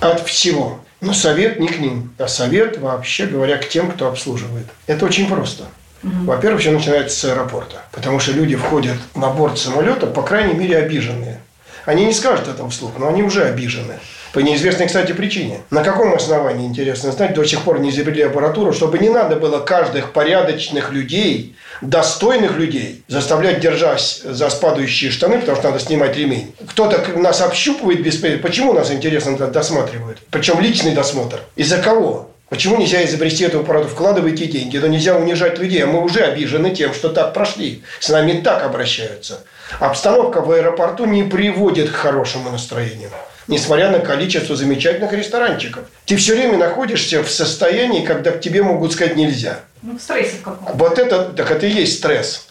От 0.00 0.26
всего. 0.26 0.80
Но 1.00 1.12
совет 1.12 1.60
не 1.60 1.68
к 1.68 1.78
ним, 1.78 2.12
а 2.18 2.26
совет, 2.26 2.78
вообще 2.78 3.26
говоря, 3.26 3.56
к 3.58 3.68
тем, 3.68 3.90
кто 3.90 4.08
обслуживает. 4.08 4.66
Это 4.86 5.06
очень 5.06 5.28
просто. 5.28 5.64
Во-первых, 6.02 6.60
все 6.60 6.70
начинается 6.70 7.18
с 7.18 7.24
аэропорта. 7.24 7.82
Потому 7.92 8.20
что 8.20 8.32
люди 8.32 8.56
входят 8.56 8.96
на 9.14 9.30
борт 9.30 9.58
самолета, 9.58 10.06
по 10.06 10.22
крайней 10.22 10.54
мере, 10.54 10.78
обиженные. 10.78 11.40
Они 11.84 12.04
не 12.04 12.12
скажут 12.12 12.48
этого 12.48 12.70
вслух, 12.70 12.92
но 12.98 13.08
они 13.08 13.22
уже 13.22 13.44
обижены. 13.44 13.98
По 14.32 14.40
неизвестной, 14.40 14.86
кстати, 14.86 15.12
причине. 15.12 15.60
На 15.70 15.82
каком 15.82 16.14
основании, 16.14 16.66
интересно 16.66 17.12
знать, 17.12 17.34
до 17.34 17.44
сих 17.44 17.62
пор 17.62 17.80
не 17.80 17.90
изобрели 17.90 18.22
аппаратуру, 18.22 18.72
чтобы 18.72 18.98
не 18.98 19.08
надо 19.08 19.36
было 19.36 19.60
каждых 19.60 20.12
порядочных 20.12 20.92
людей, 20.92 21.56
достойных 21.80 22.56
людей, 22.56 23.02
заставлять 23.08 23.60
держась 23.60 24.20
за 24.22 24.50
спадающие 24.50 25.10
штаны, 25.10 25.38
потому 25.38 25.56
что 25.56 25.68
надо 25.68 25.80
снимать 25.80 26.16
ремень. 26.16 26.54
Кто-то 26.68 27.18
нас 27.18 27.40
общупывает 27.40 28.02
без... 28.02 28.16
Почему 28.16 28.72
нас, 28.72 28.90
интересно, 28.90 29.36
досматривают? 29.36 30.18
Причем 30.30 30.60
личный 30.60 30.92
досмотр. 30.92 31.40
Из-за 31.56 31.78
кого? 31.78 32.30
Почему 32.48 32.78
нельзя 32.78 33.04
изобрести 33.04 33.44
эту 33.44 33.60
аппаратуру? 33.60 33.90
Вкладывайте 33.90 34.46
деньги, 34.46 34.78
но 34.78 34.86
нельзя 34.86 35.16
унижать 35.16 35.58
людей. 35.58 35.84
А 35.84 35.86
мы 35.86 36.02
уже 36.02 36.20
обижены 36.20 36.70
тем, 36.70 36.94
что 36.94 37.10
так 37.10 37.34
прошли. 37.34 37.82
С 38.00 38.08
нами 38.08 38.40
так 38.40 38.64
обращаются. 38.64 39.44
Обстановка 39.80 40.40
в 40.40 40.50
аэропорту 40.50 41.04
не 41.04 41.24
приводит 41.24 41.90
к 41.90 41.94
хорошему 41.94 42.50
настроению. 42.50 43.10
Несмотря 43.48 43.90
на 43.90 43.98
количество 43.98 44.54
замечательных 44.54 45.12
ресторанчиков. 45.12 45.84
Ты 46.04 46.16
все 46.16 46.34
время 46.34 46.58
находишься 46.58 47.22
в 47.22 47.30
состоянии, 47.30 48.04
когда 48.04 48.30
к 48.30 48.40
тебе 48.40 48.62
могут 48.62 48.92
сказать 48.92 49.16
нельзя. 49.16 49.60
Ну, 49.82 49.96
в 49.96 50.00
стрессе 50.02 50.36
в 50.36 50.42
каком 50.42 50.76
Вот 50.76 50.98
это, 50.98 51.24
так 51.24 51.50
это 51.50 51.66
и 51.66 51.70
есть 51.70 51.98
стресс. 51.98 52.46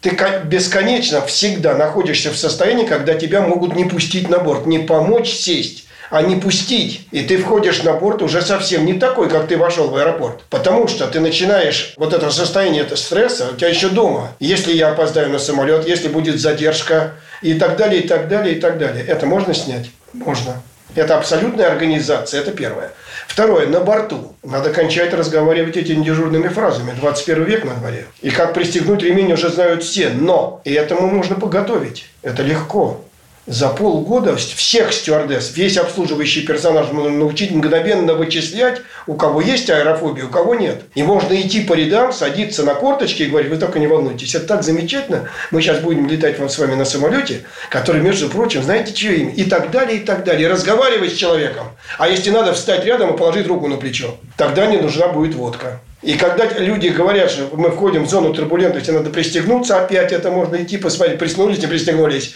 Ты 0.00 0.10
ко- 0.10 0.40
бесконечно 0.44 1.20
всегда 1.26 1.74
находишься 1.74 2.30
в 2.32 2.36
состоянии, 2.36 2.84
когда 2.84 3.14
тебя 3.14 3.42
могут 3.42 3.76
не 3.76 3.84
пустить 3.84 4.28
на 4.28 4.38
борт, 4.38 4.66
не 4.66 4.78
помочь 4.80 5.30
сесть, 5.30 5.84
а 6.10 6.22
не 6.22 6.36
пустить. 6.36 7.06
И 7.12 7.22
ты 7.22 7.38
входишь 7.38 7.82
на 7.84 7.92
борт 7.92 8.22
уже 8.22 8.42
совсем 8.42 8.84
не 8.84 8.94
такой, 8.94 9.28
как 9.28 9.46
ты 9.46 9.56
вошел 9.56 9.88
в 9.88 9.96
аэропорт. 9.96 10.40
Потому 10.50 10.88
что 10.88 11.06
ты 11.06 11.20
начинаешь 11.20 11.94
вот 11.96 12.12
это 12.12 12.30
состояние 12.30 12.82
это 12.82 12.96
стресса 12.96 13.50
у 13.52 13.56
тебя 13.56 13.68
еще 13.68 13.88
дома. 13.88 14.32
Если 14.40 14.72
я 14.72 14.88
опоздаю 14.88 15.28
на 15.30 15.38
самолет, 15.38 15.86
если 15.86 16.08
будет 16.08 16.40
задержка 16.40 17.12
и 17.42 17.54
так 17.54 17.76
далее, 17.76 18.02
и 18.02 18.08
так 18.08 18.28
далее, 18.28 18.56
и 18.56 18.60
так 18.60 18.78
далее. 18.78 19.04
Это 19.06 19.26
можно 19.26 19.54
снять? 19.54 19.90
Можно. 20.12 20.62
Это 20.94 21.16
абсолютная 21.16 21.70
организация, 21.70 22.40
это 22.40 22.50
первое. 22.50 22.90
Второе, 23.28 23.68
на 23.68 23.80
борту. 23.80 24.34
Надо 24.42 24.70
кончать 24.70 25.14
разговаривать 25.14 25.76
этими 25.76 26.02
дежурными 26.04 26.48
фразами. 26.48 26.92
21 26.98 27.44
век 27.44 27.64
на 27.64 27.74
дворе. 27.74 28.06
И 28.22 28.30
как 28.30 28.54
пристегнуть 28.54 29.02
ремень 29.02 29.32
уже 29.32 29.50
знают 29.50 29.84
все. 29.84 30.10
Но 30.10 30.60
и 30.64 30.72
этому 30.72 31.06
можно 31.06 31.36
подготовить. 31.36 32.06
Это 32.22 32.42
легко. 32.42 33.04
За 33.50 33.68
полгода 33.68 34.36
всех 34.36 34.92
стюардесс, 34.92 35.56
весь 35.56 35.76
обслуживающий 35.76 36.42
персонаж 36.42 36.92
можно 36.92 37.10
научить 37.10 37.50
мгновенно 37.50 38.14
вычислять, 38.14 38.80
у 39.08 39.14
кого 39.14 39.40
есть 39.40 39.68
аэрофобия, 39.68 40.26
у 40.26 40.28
кого 40.28 40.54
нет. 40.54 40.82
И 40.94 41.02
можно 41.02 41.34
идти 41.34 41.62
по 41.62 41.72
рядам, 41.72 42.12
садиться 42.12 42.62
на 42.62 42.74
корточки 42.74 43.24
и 43.24 43.26
говорить, 43.26 43.50
вы 43.50 43.56
только 43.56 43.80
не 43.80 43.88
волнуйтесь, 43.88 44.36
это 44.36 44.46
так 44.46 44.62
замечательно, 44.62 45.28
мы 45.50 45.62
сейчас 45.62 45.80
будем 45.80 46.06
летать 46.06 46.38
вот 46.38 46.52
с 46.52 46.58
вами 46.60 46.76
на 46.76 46.84
самолете, 46.84 47.42
который, 47.70 48.00
между 48.00 48.28
прочим, 48.28 48.62
знаете, 48.62 48.92
чье 48.94 49.16
имя, 49.16 49.32
и 49.32 49.42
так 49.42 49.72
далее, 49.72 49.98
и 49.98 50.04
так 50.04 50.22
далее. 50.22 50.46
Разговаривать 50.46 51.14
с 51.14 51.16
человеком. 51.16 51.72
А 51.98 52.08
если 52.08 52.30
надо, 52.30 52.52
встать 52.52 52.84
рядом 52.84 53.12
и 53.12 53.18
положить 53.18 53.48
руку 53.48 53.66
на 53.66 53.78
плечо. 53.78 54.14
Тогда 54.36 54.66
не 54.66 54.76
нужна 54.76 55.08
будет 55.08 55.34
водка. 55.34 55.80
И 56.02 56.14
когда 56.14 56.46
люди 56.46 56.88
говорят, 56.88 57.30
что 57.30 57.50
мы 57.52 57.70
входим 57.70 58.04
в 58.06 58.08
зону 58.08 58.32
турбулентности, 58.32 58.90
надо 58.90 59.10
пристегнуться, 59.10 59.78
опять 59.82 60.12
это 60.12 60.30
можно 60.30 60.56
идти 60.62 60.78
посмотреть, 60.78 61.18
пристегнулись, 61.18 61.58
не 61.58 61.66
пристегнулись, 61.66 62.34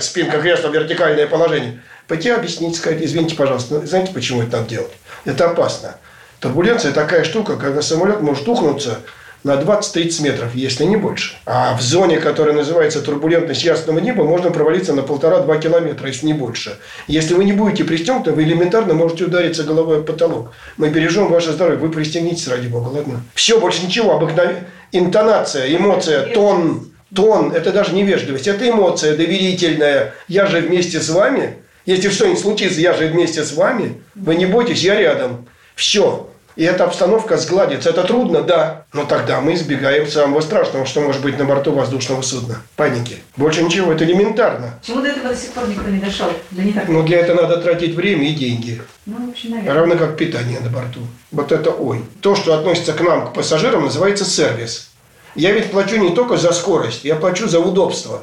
спинка 0.00 0.38
кресла, 0.38 0.68
вертикальное 0.68 1.26
положение. 1.26 1.80
Пойти 2.06 2.28
объяснить, 2.28 2.76
сказать, 2.76 3.02
извините, 3.02 3.36
пожалуйста, 3.36 3.86
знаете, 3.86 4.12
почему 4.12 4.42
это 4.42 4.58
надо 4.58 4.68
делать? 4.68 4.92
Это 5.24 5.50
опасно. 5.50 5.96
Турбуленция 6.40 6.92
такая 6.92 7.24
штука, 7.24 7.56
когда 7.56 7.80
самолет 7.80 8.20
может 8.20 8.46
ухнуться 8.46 8.98
на 9.44 9.52
20-30 9.52 10.22
метров, 10.22 10.54
если 10.54 10.84
не 10.84 10.96
больше. 10.96 11.34
А 11.46 11.76
в 11.76 11.82
зоне, 11.82 12.18
которая 12.18 12.54
называется 12.54 13.02
турбулентность 13.02 13.62
ясного 13.62 13.98
неба, 13.98 14.24
можно 14.24 14.50
провалиться 14.50 14.94
на 14.94 15.02
полтора-два 15.02 15.58
километра, 15.58 16.08
если 16.08 16.26
не 16.26 16.32
больше. 16.32 16.78
Если 17.06 17.34
вы 17.34 17.44
не 17.44 17.52
будете 17.52 17.84
пристегнуты, 17.84 18.32
вы 18.32 18.42
элементарно 18.44 18.94
можете 18.94 19.24
удариться 19.24 19.62
головой 19.62 19.98
об 19.98 20.06
потолок. 20.06 20.52
Мы 20.78 20.88
бережем 20.88 21.28
ваше 21.28 21.52
здоровье. 21.52 21.78
Вы 21.78 21.90
пристегнитесь, 21.90 22.48
ради 22.48 22.68
бога, 22.68 22.88
ладно? 22.88 23.22
Все, 23.34 23.60
больше 23.60 23.84
ничего. 23.84 24.12
Обыкновенная 24.14 24.64
интонация, 24.92 25.74
эмоция, 25.74 26.32
тон, 26.32 26.92
тон– 27.14 27.52
это 27.54 27.72
даже 27.72 27.92
невежливость. 27.94 28.48
Это 28.48 28.68
эмоция 28.68 29.16
доверительная. 29.16 30.14
Я 30.28 30.46
же 30.46 30.60
вместе 30.60 31.00
с 31.00 31.10
вами. 31.10 31.56
Если 31.84 32.08
что-нибудь 32.08 32.40
случится, 32.40 32.80
я 32.80 32.94
же 32.94 33.08
вместе 33.08 33.44
с 33.44 33.52
вами. 33.52 34.00
Вы 34.14 34.36
не 34.36 34.46
бойтесь, 34.46 34.82
я 34.82 34.98
рядом. 34.98 35.46
Все. 35.74 36.30
И 36.56 36.62
эта 36.62 36.84
обстановка 36.84 37.36
сгладится. 37.36 37.90
Это 37.90 38.04
трудно, 38.04 38.42
да. 38.42 38.84
Но 38.92 39.04
тогда 39.04 39.40
мы 39.40 39.54
избегаем 39.54 40.06
самого 40.06 40.40
страшного, 40.40 40.86
что 40.86 41.00
может 41.00 41.20
быть 41.20 41.36
на 41.38 41.44
борту 41.44 41.72
воздушного 41.72 42.22
судна. 42.22 42.62
Паники. 42.76 43.18
Больше 43.36 43.62
ничего, 43.62 43.92
это 43.92 44.04
элементарно. 44.04 44.78
Почему 44.80 45.02
до 45.02 45.08
этого 45.08 45.30
до 45.30 45.36
сих 45.36 45.50
пор 45.50 45.68
никто 45.68 45.88
не 45.88 45.98
дошел? 45.98 46.28
Да 46.52 46.62
не 46.62 46.72
так. 46.72 46.88
Но 46.88 47.02
для 47.02 47.18
этого 47.18 47.42
надо 47.42 47.56
тратить 47.56 47.94
время 47.96 48.28
и 48.28 48.34
деньги. 48.34 48.80
Ну, 49.06 49.26
в 49.26 49.30
общем, 49.30 49.50
наверное. 49.50 49.74
Равно 49.74 49.96
как 49.96 50.16
питание 50.16 50.60
на 50.60 50.70
борту. 50.70 51.00
Вот 51.32 51.50
это 51.50 51.70
ой. 51.70 52.04
То, 52.20 52.36
что 52.36 52.54
относится 52.56 52.92
к 52.92 53.00
нам, 53.00 53.28
к 53.28 53.32
пассажирам, 53.32 53.84
называется 53.84 54.24
сервис. 54.24 54.90
Я 55.34 55.50
ведь 55.50 55.72
плачу 55.72 55.96
не 55.96 56.14
только 56.14 56.36
за 56.36 56.52
скорость, 56.52 57.04
я 57.04 57.16
плачу 57.16 57.48
за 57.48 57.58
удобство. 57.58 58.20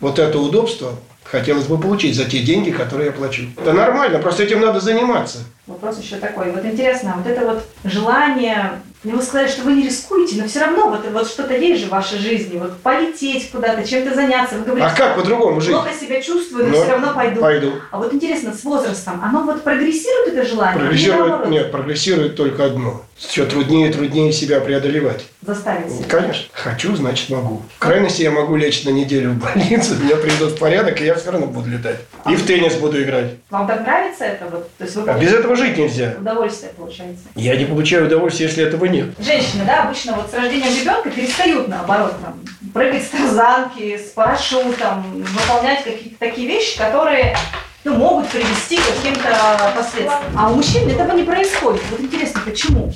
Вот 0.00 0.18
это 0.18 0.38
удобство 0.38 0.94
хотелось 1.34 1.66
бы 1.66 1.78
получить 1.78 2.14
за 2.14 2.24
те 2.24 2.40
деньги, 2.40 2.70
которые 2.70 3.06
я 3.06 3.12
плачу. 3.12 3.42
Это 3.56 3.72
нормально, 3.72 4.20
просто 4.20 4.44
этим 4.44 4.60
надо 4.60 4.78
заниматься. 4.78 5.38
Вопрос 5.66 6.00
еще 6.00 6.16
такой. 6.16 6.52
Вот 6.52 6.64
интересно, 6.64 7.14
вот 7.16 7.26
это 7.26 7.44
вот 7.44 7.64
желание, 7.82 8.80
ну 9.04 9.16
вы 9.16 9.22
сказали, 9.22 9.48
что 9.48 9.62
вы 9.62 9.72
не 9.74 9.84
рискуете, 9.84 10.36
но 10.40 10.48
все 10.48 10.60
равно 10.60 10.88
вот, 10.88 11.00
вот 11.12 11.28
что-то 11.28 11.54
есть 11.56 11.80
же 11.82 11.86
в 11.86 11.90
вашей 11.90 12.18
жизни, 12.18 12.58
вот 12.58 12.76
полететь 12.78 13.50
куда-то, 13.50 13.86
чем-то 13.86 14.14
заняться. 14.14 14.56
Вы 14.56 14.64
говорите, 14.64 14.86
А 14.86 14.96
как 14.96 15.16
по-другому 15.16 15.60
жить? 15.60 15.72
плохо 15.74 15.90
себя 15.92 16.20
чувствую, 16.20 16.66
но, 16.66 16.70
Но 16.76 16.82
все 16.82 16.92
равно 16.92 17.14
пойду. 17.14 17.40
пойду. 17.40 17.72
А 17.90 17.98
вот 17.98 18.12
интересно, 18.14 18.52
с 18.52 18.64
возрастом, 18.64 19.20
оно 19.22 19.42
вот 19.42 19.62
прогрессирует 19.62 20.34
это 20.34 20.46
желание? 20.48 20.80
Прогрессирует, 20.80 21.48
нет, 21.48 21.70
прогрессирует 21.70 22.36
только 22.36 22.64
одно. 22.64 23.02
Все 23.16 23.46
труднее 23.46 23.90
и 23.90 23.92
труднее 23.92 24.32
себя 24.32 24.60
преодолевать. 24.60 25.24
Заставить 25.40 25.88
себя? 25.92 26.04
Конечно. 26.08 26.46
Хочу, 26.52 26.96
значит 26.96 27.30
могу. 27.30 27.62
В 27.76 27.78
крайности 27.78 28.22
я 28.22 28.32
могу 28.32 28.56
лечь 28.56 28.82
на 28.84 28.90
неделю 28.90 29.30
в 29.30 29.34
больницу, 29.38 29.94
меня 30.02 30.16
приведут 30.16 30.52
в 30.52 30.58
порядок, 30.58 31.00
и 31.00 31.04
я 31.04 31.14
все 31.14 31.30
равно 31.30 31.46
буду 31.46 31.70
летать. 31.70 31.98
И 32.28 32.34
в 32.34 32.44
теннис 32.44 32.74
буду 32.74 33.00
играть. 33.00 33.34
Вам 33.50 33.68
так 33.68 33.82
нравится 33.82 34.24
это? 34.24 34.46
Вот, 34.50 34.68
то 34.78 34.84
есть 34.84 34.96
вы 34.96 35.08
А 35.08 35.16
без 35.18 35.32
этого 35.32 35.54
жить 35.54 35.76
нельзя. 35.78 36.14
удовольствие 36.18 36.72
получается? 36.76 37.22
Я 37.36 37.56
не 37.56 37.66
получаю 37.66 38.06
удовольствия, 38.06 38.46
если 38.46 38.64
этого 38.64 38.86
нет. 38.94 39.08
Женщины, 39.18 39.64
да, 39.66 39.84
обычно 39.84 40.14
вот 40.14 40.30
с 40.30 40.34
рождением 40.34 40.74
ребенка 40.74 41.10
перестают, 41.10 41.68
наоборот, 41.68 42.14
там, 42.22 42.40
прыгать 42.72 43.04
с 43.04 43.08
тарзанки, 43.08 43.98
с 43.98 44.10
парашютом, 44.10 45.04
выполнять 45.22 45.84
какие-то 45.84 46.18
такие 46.18 46.48
вещи, 46.48 46.76
которые 46.78 47.36
ну, 47.84 47.94
могут 47.96 48.28
привести 48.28 48.78
к 48.78 48.82
каким-то 48.96 49.72
последствиям. 49.76 50.12
А 50.36 50.50
у 50.50 50.56
мужчин 50.56 50.88
этого 50.88 51.12
не 51.12 51.22
происходит. 51.22 51.82
Вот 51.90 52.00
интересно, 52.00 52.40
почему? 52.44 52.92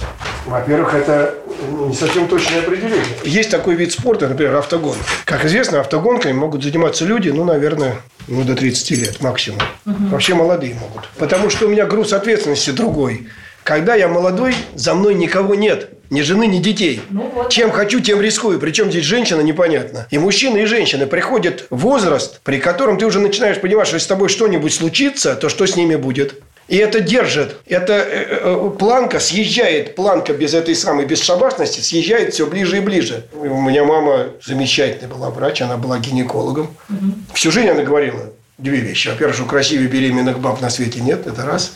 Во-первых, 0.47 0.95
это 0.95 1.35
не 1.71 1.95
совсем 1.95 2.27
точное 2.27 2.61
определение. 2.61 3.05
Есть 3.25 3.51
такой 3.51 3.75
вид 3.75 3.93
спорта, 3.93 4.29
например, 4.29 4.57
автогонка. 4.57 5.05
Как 5.27 5.45
известно, 5.45 5.81
автогонкой 5.81 6.33
могут 6.33 6.63
заниматься 6.63 7.05
люди, 7.05 7.29
ну, 7.29 7.45
наверное, 7.45 7.97
ну, 8.29 8.43
до 8.45 8.55
30 8.55 8.91
лет 8.93 9.21
максимум. 9.21 9.61
Вообще 9.85 10.35
молодые 10.35 10.75
могут. 10.75 11.09
Потому 11.19 11.51
что 11.51 11.67
у 11.67 11.69
меня 11.69 11.85
груз 11.85 12.13
ответственности 12.15 12.71
другой. 12.71 13.29
Когда 13.69 13.95
я 13.95 14.09
молодой, 14.09 14.55
за 14.77 14.95
мной 14.95 15.15
никого 15.15 15.55
нет. 15.55 15.91
Ни 16.09 16.23
жены, 16.23 16.47
ни 16.47 16.57
детей. 16.57 17.03
Ну 17.11 17.31
вот. 17.35 17.51
Чем 17.51 17.71
хочу, 17.71 18.01
тем 18.01 18.19
рискую. 18.19 18.59
Причем 18.59 18.91
здесь 18.91 19.05
женщина, 19.05 19.43
непонятно. 19.43 20.07
И 20.11 20.17
мужчины, 20.17 20.63
и 20.63 20.65
женщины 20.65 21.05
приходят 21.05 21.67
в 21.69 21.77
возраст, 21.81 22.41
при 22.45 22.61
котором 22.61 22.97
ты 22.97 23.05
уже 23.05 23.21
начинаешь 23.21 23.61
понимать, 23.61 23.87
что 23.87 23.97
если 23.97 24.07
с 24.07 24.09
тобой 24.09 24.31
что-нибудь 24.31 24.73
случится, 24.73 25.37
то 25.37 25.51
что 25.51 25.67
с 25.67 25.77
ними 25.77 25.97
будет? 25.97 26.37
И 26.69 26.79
это 26.79 27.01
держит. 27.01 27.57
Эта 27.67 27.93
э, 27.93 28.39
э, 28.41 28.71
планка 28.79 29.21
съезжает, 29.21 29.97
планка 29.97 30.33
без 30.33 30.55
этой 30.55 30.75
самой 30.75 31.05
бесшабашности 31.05 31.81
съезжает 31.81 32.33
все 32.33 32.47
ближе 32.47 32.79
и 32.79 32.81
ближе. 32.81 33.27
У 33.35 33.61
меня 33.61 33.85
мама 33.85 34.29
замечательная 34.43 35.15
была 35.15 35.29
врач, 35.29 35.61
она 35.61 35.77
была 35.77 35.99
гинекологом. 35.99 36.75
Всю 37.35 37.51
жизнь 37.51 37.69
она 37.69 37.83
говорила 37.83 38.33
две 38.57 38.79
вещи. 38.79 39.09
Во-первых, 39.09 39.37
что 39.37 39.45
красивее 39.45 39.89
беременных 39.89 40.39
баб 40.39 40.63
на 40.63 40.71
свете 40.71 41.01
нет, 41.01 41.27
это 41.27 41.45
раз. 41.45 41.75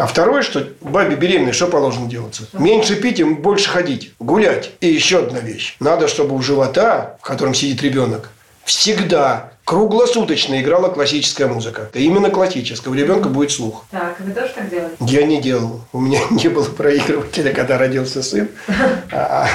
А 0.00 0.06
второе, 0.06 0.40
что 0.40 0.66
бабе 0.80 1.14
беременной 1.14 1.52
что 1.52 1.66
положено 1.66 2.08
делаться? 2.08 2.44
Меньше 2.54 2.96
пить 2.96 3.20
и 3.20 3.24
больше 3.24 3.68
ходить, 3.68 4.14
гулять. 4.18 4.70
И 4.80 4.88
еще 4.88 5.18
одна 5.18 5.40
вещь. 5.40 5.76
Надо, 5.78 6.08
чтобы 6.08 6.34
у 6.34 6.40
живота, 6.40 7.18
в 7.20 7.22
котором 7.26 7.52
сидит 7.52 7.82
ребенок, 7.82 8.30
всегда 8.64 9.52
круглосуточно 9.66 10.58
играла 10.62 10.88
классическая 10.88 11.48
музыка. 11.48 11.90
Именно 11.92 12.30
классическая. 12.30 12.90
У 12.90 12.94
ребенка 12.94 13.28
будет 13.28 13.50
слух. 13.50 13.84
Так, 13.90 14.18
вы 14.20 14.32
тоже 14.32 14.50
так 14.54 14.70
делаете? 14.70 14.96
Я 15.00 15.26
не 15.26 15.38
делал. 15.38 15.82
У 15.92 16.00
меня 16.00 16.20
не 16.30 16.48
было 16.48 16.64
проигрывателя, 16.64 17.52
когда 17.52 17.76
родился 17.76 18.22
сын. 18.22 18.48
А, 19.12 19.48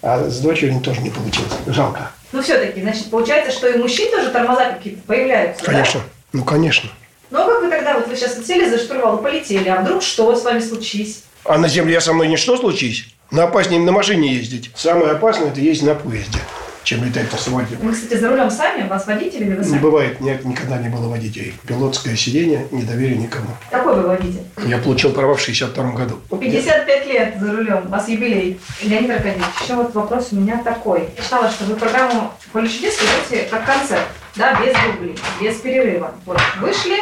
а 0.00 0.28
с 0.30 0.38
дочерью 0.38 0.80
тоже 0.80 1.00
не 1.00 1.10
получилось. 1.10 1.52
Жалко. 1.66 2.12
Ну, 2.30 2.40
все-таки, 2.40 2.80
значит, 2.82 3.10
получается, 3.10 3.50
что 3.50 3.68
и 3.68 3.78
мужчин 3.78 4.10
тоже 4.12 4.30
тормоза 4.30 4.72
какие-то 4.72 5.02
появляются, 5.06 5.64
да? 5.64 5.72
Конечно. 5.72 6.00
Ну, 6.32 6.44
конечно. 6.44 6.88
Ну, 7.32 7.38
а 7.40 7.46
как 7.46 7.62
вы 7.62 7.70
вы 8.12 8.18
сейчас 8.18 8.46
сели 8.46 8.68
за 8.68 8.78
штурвал 8.78 9.18
и 9.18 9.22
полетели, 9.22 9.68
а 9.68 9.80
вдруг 9.80 10.02
что 10.02 10.36
с 10.36 10.44
вами 10.44 10.60
случись? 10.60 11.24
А 11.44 11.58
на 11.58 11.66
земле 11.68 12.00
со 12.00 12.12
мной 12.12 12.28
ничто 12.28 12.56
случись? 12.56 13.06
На 13.30 13.44
опаснее 13.44 13.80
на 13.80 13.90
машине 13.92 14.34
ездить. 14.34 14.70
Самое 14.76 15.12
опасное– 15.12 15.48
это 15.50 15.60
ездить 15.60 15.86
на 15.86 15.94
поезде, 15.94 16.38
чем 16.84 17.02
летать 17.02 17.32
на 17.32 17.38
самолете. 17.38 17.78
Вы, 17.80 17.92
кстати, 17.94 18.20
за 18.20 18.28
рулем 18.28 18.50
сами? 18.50 18.86
Вас 18.86 19.06
водитель 19.06 19.44
или 19.44 19.54
вы 19.54 19.64
Не 19.64 19.70
сами? 19.70 19.78
бывает, 19.78 20.20
нет, 20.20 20.44
никогда 20.44 20.76
не 20.76 20.90
было 20.90 21.08
водителей. 21.08 21.54
Пилотское 21.66 22.14
сиденье, 22.14 22.68
недоверие 22.70 23.16
никому. 23.16 23.46
Какой 23.70 23.94
вы 23.96 24.02
водитель? 24.08 24.42
Я 24.66 24.76
получил 24.76 25.12
права 25.12 25.34
в 25.34 25.40
62 25.40 25.92
году. 25.92 26.20
55 26.38 27.06
лет 27.06 27.36
за 27.40 27.50
рулем, 27.52 27.84
у 27.86 27.88
вас 27.88 28.06
юбилей. 28.08 28.60
Леонид 28.82 29.10
Аркадьевич, 29.10 29.46
еще 29.62 29.74
вот 29.76 29.94
вопрос 29.94 30.28
у 30.32 30.36
меня 30.36 30.62
такой. 30.62 31.08
Я 31.16 31.24
читала, 31.24 31.50
что 31.50 31.64
вы 31.64 31.76
программу 31.76 32.30
«Поле 32.52 32.68
чудес» 32.68 32.98
ведете 33.00 33.48
как 33.48 33.64
концерт, 33.64 34.04
да, 34.36 34.60
без 34.60 34.74
дублей, 34.92 35.16
без 35.40 35.56
перерыва. 35.56 36.12
Вот 36.26 36.38
вышли, 36.60 36.98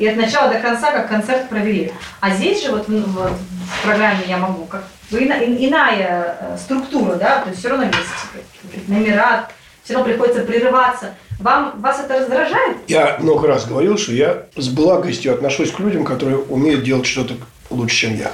и 0.00 0.06
от 0.08 0.16
начала 0.16 0.50
до 0.52 0.58
конца 0.58 0.90
как 0.92 1.08
концерт 1.08 1.48
провели. 1.50 1.92
А 2.20 2.30
здесь 2.30 2.64
же 2.64 2.70
вот, 2.72 2.88
в- 2.88 3.12
вот 3.12 3.32
в 3.32 3.82
программе 3.84 4.20
«Я 4.26 4.38
могу», 4.38 4.64
как 4.64 4.84
вы 5.10 5.24
ина- 5.26 5.44
ин- 5.44 5.58
иная 5.60 6.36
э, 6.40 6.56
структура, 6.58 7.16
да, 7.16 7.40
то 7.42 7.50
есть 7.50 7.60
все 7.60 7.68
равно 7.68 7.84
есть 7.84 8.88
номера, 8.88 9.48
все 9.84 9.94
равно 9.94 10.08
приходится 10.08 10.42
прерываться. 10.42 11.14
Вам, 11.38 11.80
вас 11.82 12.00
это 12.00 12.18
раздражает? 12.18 12.78
Я 12.88 13.18
много 13.20 13.46
раз 13.46 13.66
говорил, 13.66 13.98
что 13.98 14.12
я 14.12 14.46
с 14.56 14.68
благостью 14.68 15.34
отношусь 15.34 15.70
к 15.70 15.78
людям, 15.80 16.04
которые 16.04 16.38
умеют 16.38 16.82
делать 16.82 17.06
что-то 17.06 17.34
лучше, 17.68 17.96
чем 17.96 18.16
я. 18.16 18.32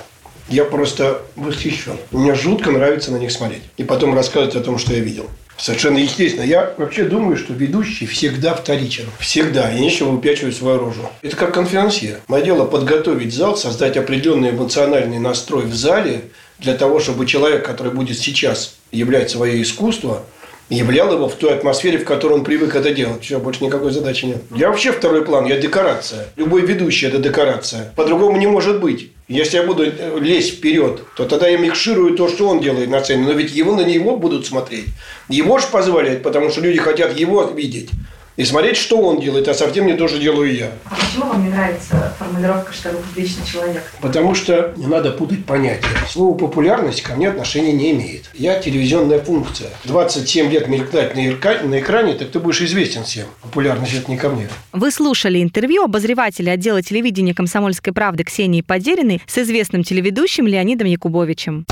Я 0.48 0.64
просто 0.64 1.22
восхищен. 1.34 1.96
Мне 2.12 2.34
жутко 2.34 2.70
нравится 2.70 3.10
на 3.10 3.16
них 3.16 3.32
смотреть. 3.32 3.62
И 3.76 3.82
потом 3.82 4.14
рассказывать 4.14 4.54
о 4.54 4.60
том, 4.60 4.78
что 4.78 4.92
я 4.92 5.00
видел. 5.00 5.28
Совершенно 5.58 5.98
естественно. 5.98 6.44
Я 6.44 6.74
вообще 6.76 7.04
думаю, 7.04 7.36
что 7.36 7.52
ведущий 7.52 8.06
всегда 8.06 8.54
вторичен. 8.54 9.06
Всегда. 9.18 9.72
И 9.72 9.80
нечего 9.80 10.10
выпячивать 10.10 10.56
свою 10.56 10.78
рожу. 10.78 11.08
Это 11.22 11.36
как 11.36 11.54
конферансье. 11.54 12.18
Мое 12.28 12.42
дело 12.42 12.66
подготовить 12.66 13.34
зал, 13.34 13.56
создать 13.56 13.96
определенный 13.96 14.50
эмоциональный 14.50 15.18
настрой 15.18 15.64
в 15.64 15.74
зале 15.74 16.24
для 16.58 16.74
того, 16.74 17.00
чтобы 17.00 17.26
человек, 17.26 17.64
который 17.64 17.92
будет 17.92 18.18
сейчас 18.18 18.76
являть 18.92 19.30
свое 19.30 19.60
искусство, 19.62 20.24
являл 20.68 21.12
его 21.12 21.28
в 21.28 21.34
той 21.34 21.54
атмосфере, 21.54 21.98
в 21.98 22.04
которой 22.04 22.34
он 22.34 22.44
привык 22.44 22.74
это 22.74 22.92
делать. 22.92 23.22
Все, 23.22 23.38
больше 23.38 23.64
никакой 23.64 23.92
задачи 23.92 24.24
нет. 24.26 24.42
Я 24.54 24.68
вообще 24.68 24.92
второй 24.92 25.24
план, 25.24 25.46
я 25.46 25.58
декорация. 25.58 26.26
Любой 26.36 26.62
ведущий– 26.62 27.06
это 27.08 27.18
декорация. 27.18 27.92
По-другому 27.94 28.36
не 28.38 28.46
может 28.46 28.80
быть. 28.80 29.12
Если 29.28 29.56
я 29.56 29.64
буду 29.64 29.84
лезть 30.20 30.58
вперед, 30.58 31.02
то 31.16 31.24
тогда 31.24 31.48
я 31.48 31.58
микширую 31.58 32.16
то, 32.16 32.28
что 32.28 32.48
он 32.48 32.60
делает 32.60 32.88
на 32.88 33.02
сцене. 33.02 33.24
Но 33.24 33.32
ведь 33.32 33.52
его 33.52 33.74
на 33.74 33.80
него 33.80 34.16
будут 34.16 34.46
смотреть. 34.46 34.86
Его 35.28 35.58
же 35.58 35.66
позволяет, 35.72 36.22
потому 36.22 36.48
что 36.50 36.60
люди 36.60 36.78
хотят 36.78 37.18
его 37.18 37.42
видеть 37.42 37.90
и 38.36 38.44
смотреть, 38.44 38.76
что 38.76 38.98
он 38.98 39.20
делает, 39.20 39.48
а 39.48 39.54
совсем 39.54 39.86
не 39.86 39.94
то 39.94 40.08
же 40.08 40.18
делаю 40.18 40.54
я. 40.54 40.70
А 40.84 40.94
почему 40.94 41.26
вам 41.26 41.44
не 41.44 41.50
нравится 41.50 42.14
формулировка, 42.18 42.72
что 42.72 42.90
вы 42.90 42.98
публичный 42.98 43.46
человек? 43.46 43.82
Потому 44.00 44.34
что 44.34 44.74
не 44.76 44.86
надо 44.86 45.10
путать 45.10 45.44
понятия. 45.44 45.86
Слово 46.08 46.36
«популярность» 46.36 47.02
ко 47.02 47.14
мне 47.14 47.28
отношения 47.28 47.72
не 47.72 47.92
имеет. 47.92 48.30
Я 48.34 48.58
телевизионная 48.60 49.20
функция. 49.20 49.70
27 49.84 50.50
лет 50.50 50.68
мелькать 50.68 51.14
на 51.14 51.80
экране, 51.80 52.14
так 52.14 52.30
ты 52.30 52.38
будешь 52.38 52.60
известен 52.60 53.04
всем. 53.04 53.26
Популярность– 53.42 53.94
это 53.94 54.10
не 54.10 54.16
ко 54.16 54.28
мне. 54.28 54.48
Вы 54.72 54.90
слушали 54.90 55.42
интервью 55.42 55.84
обозревателя 55.84 56.52
отдела 56.52 56.82
телевидения 56.82 57.34
«Комсомольской 57.34 57.92
правды» 57.92 58.24
Ксении 58.24 58.60
Подериной 58.60 59.22
с 59.26 59.38
известным 59.38 59.82
телеведущим 59.82 60.46
Леонидом 60.46 60.88
Якубовичем. 60.88 61.66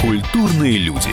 Культурные 0.00 0.78
люди. 0.78 1.10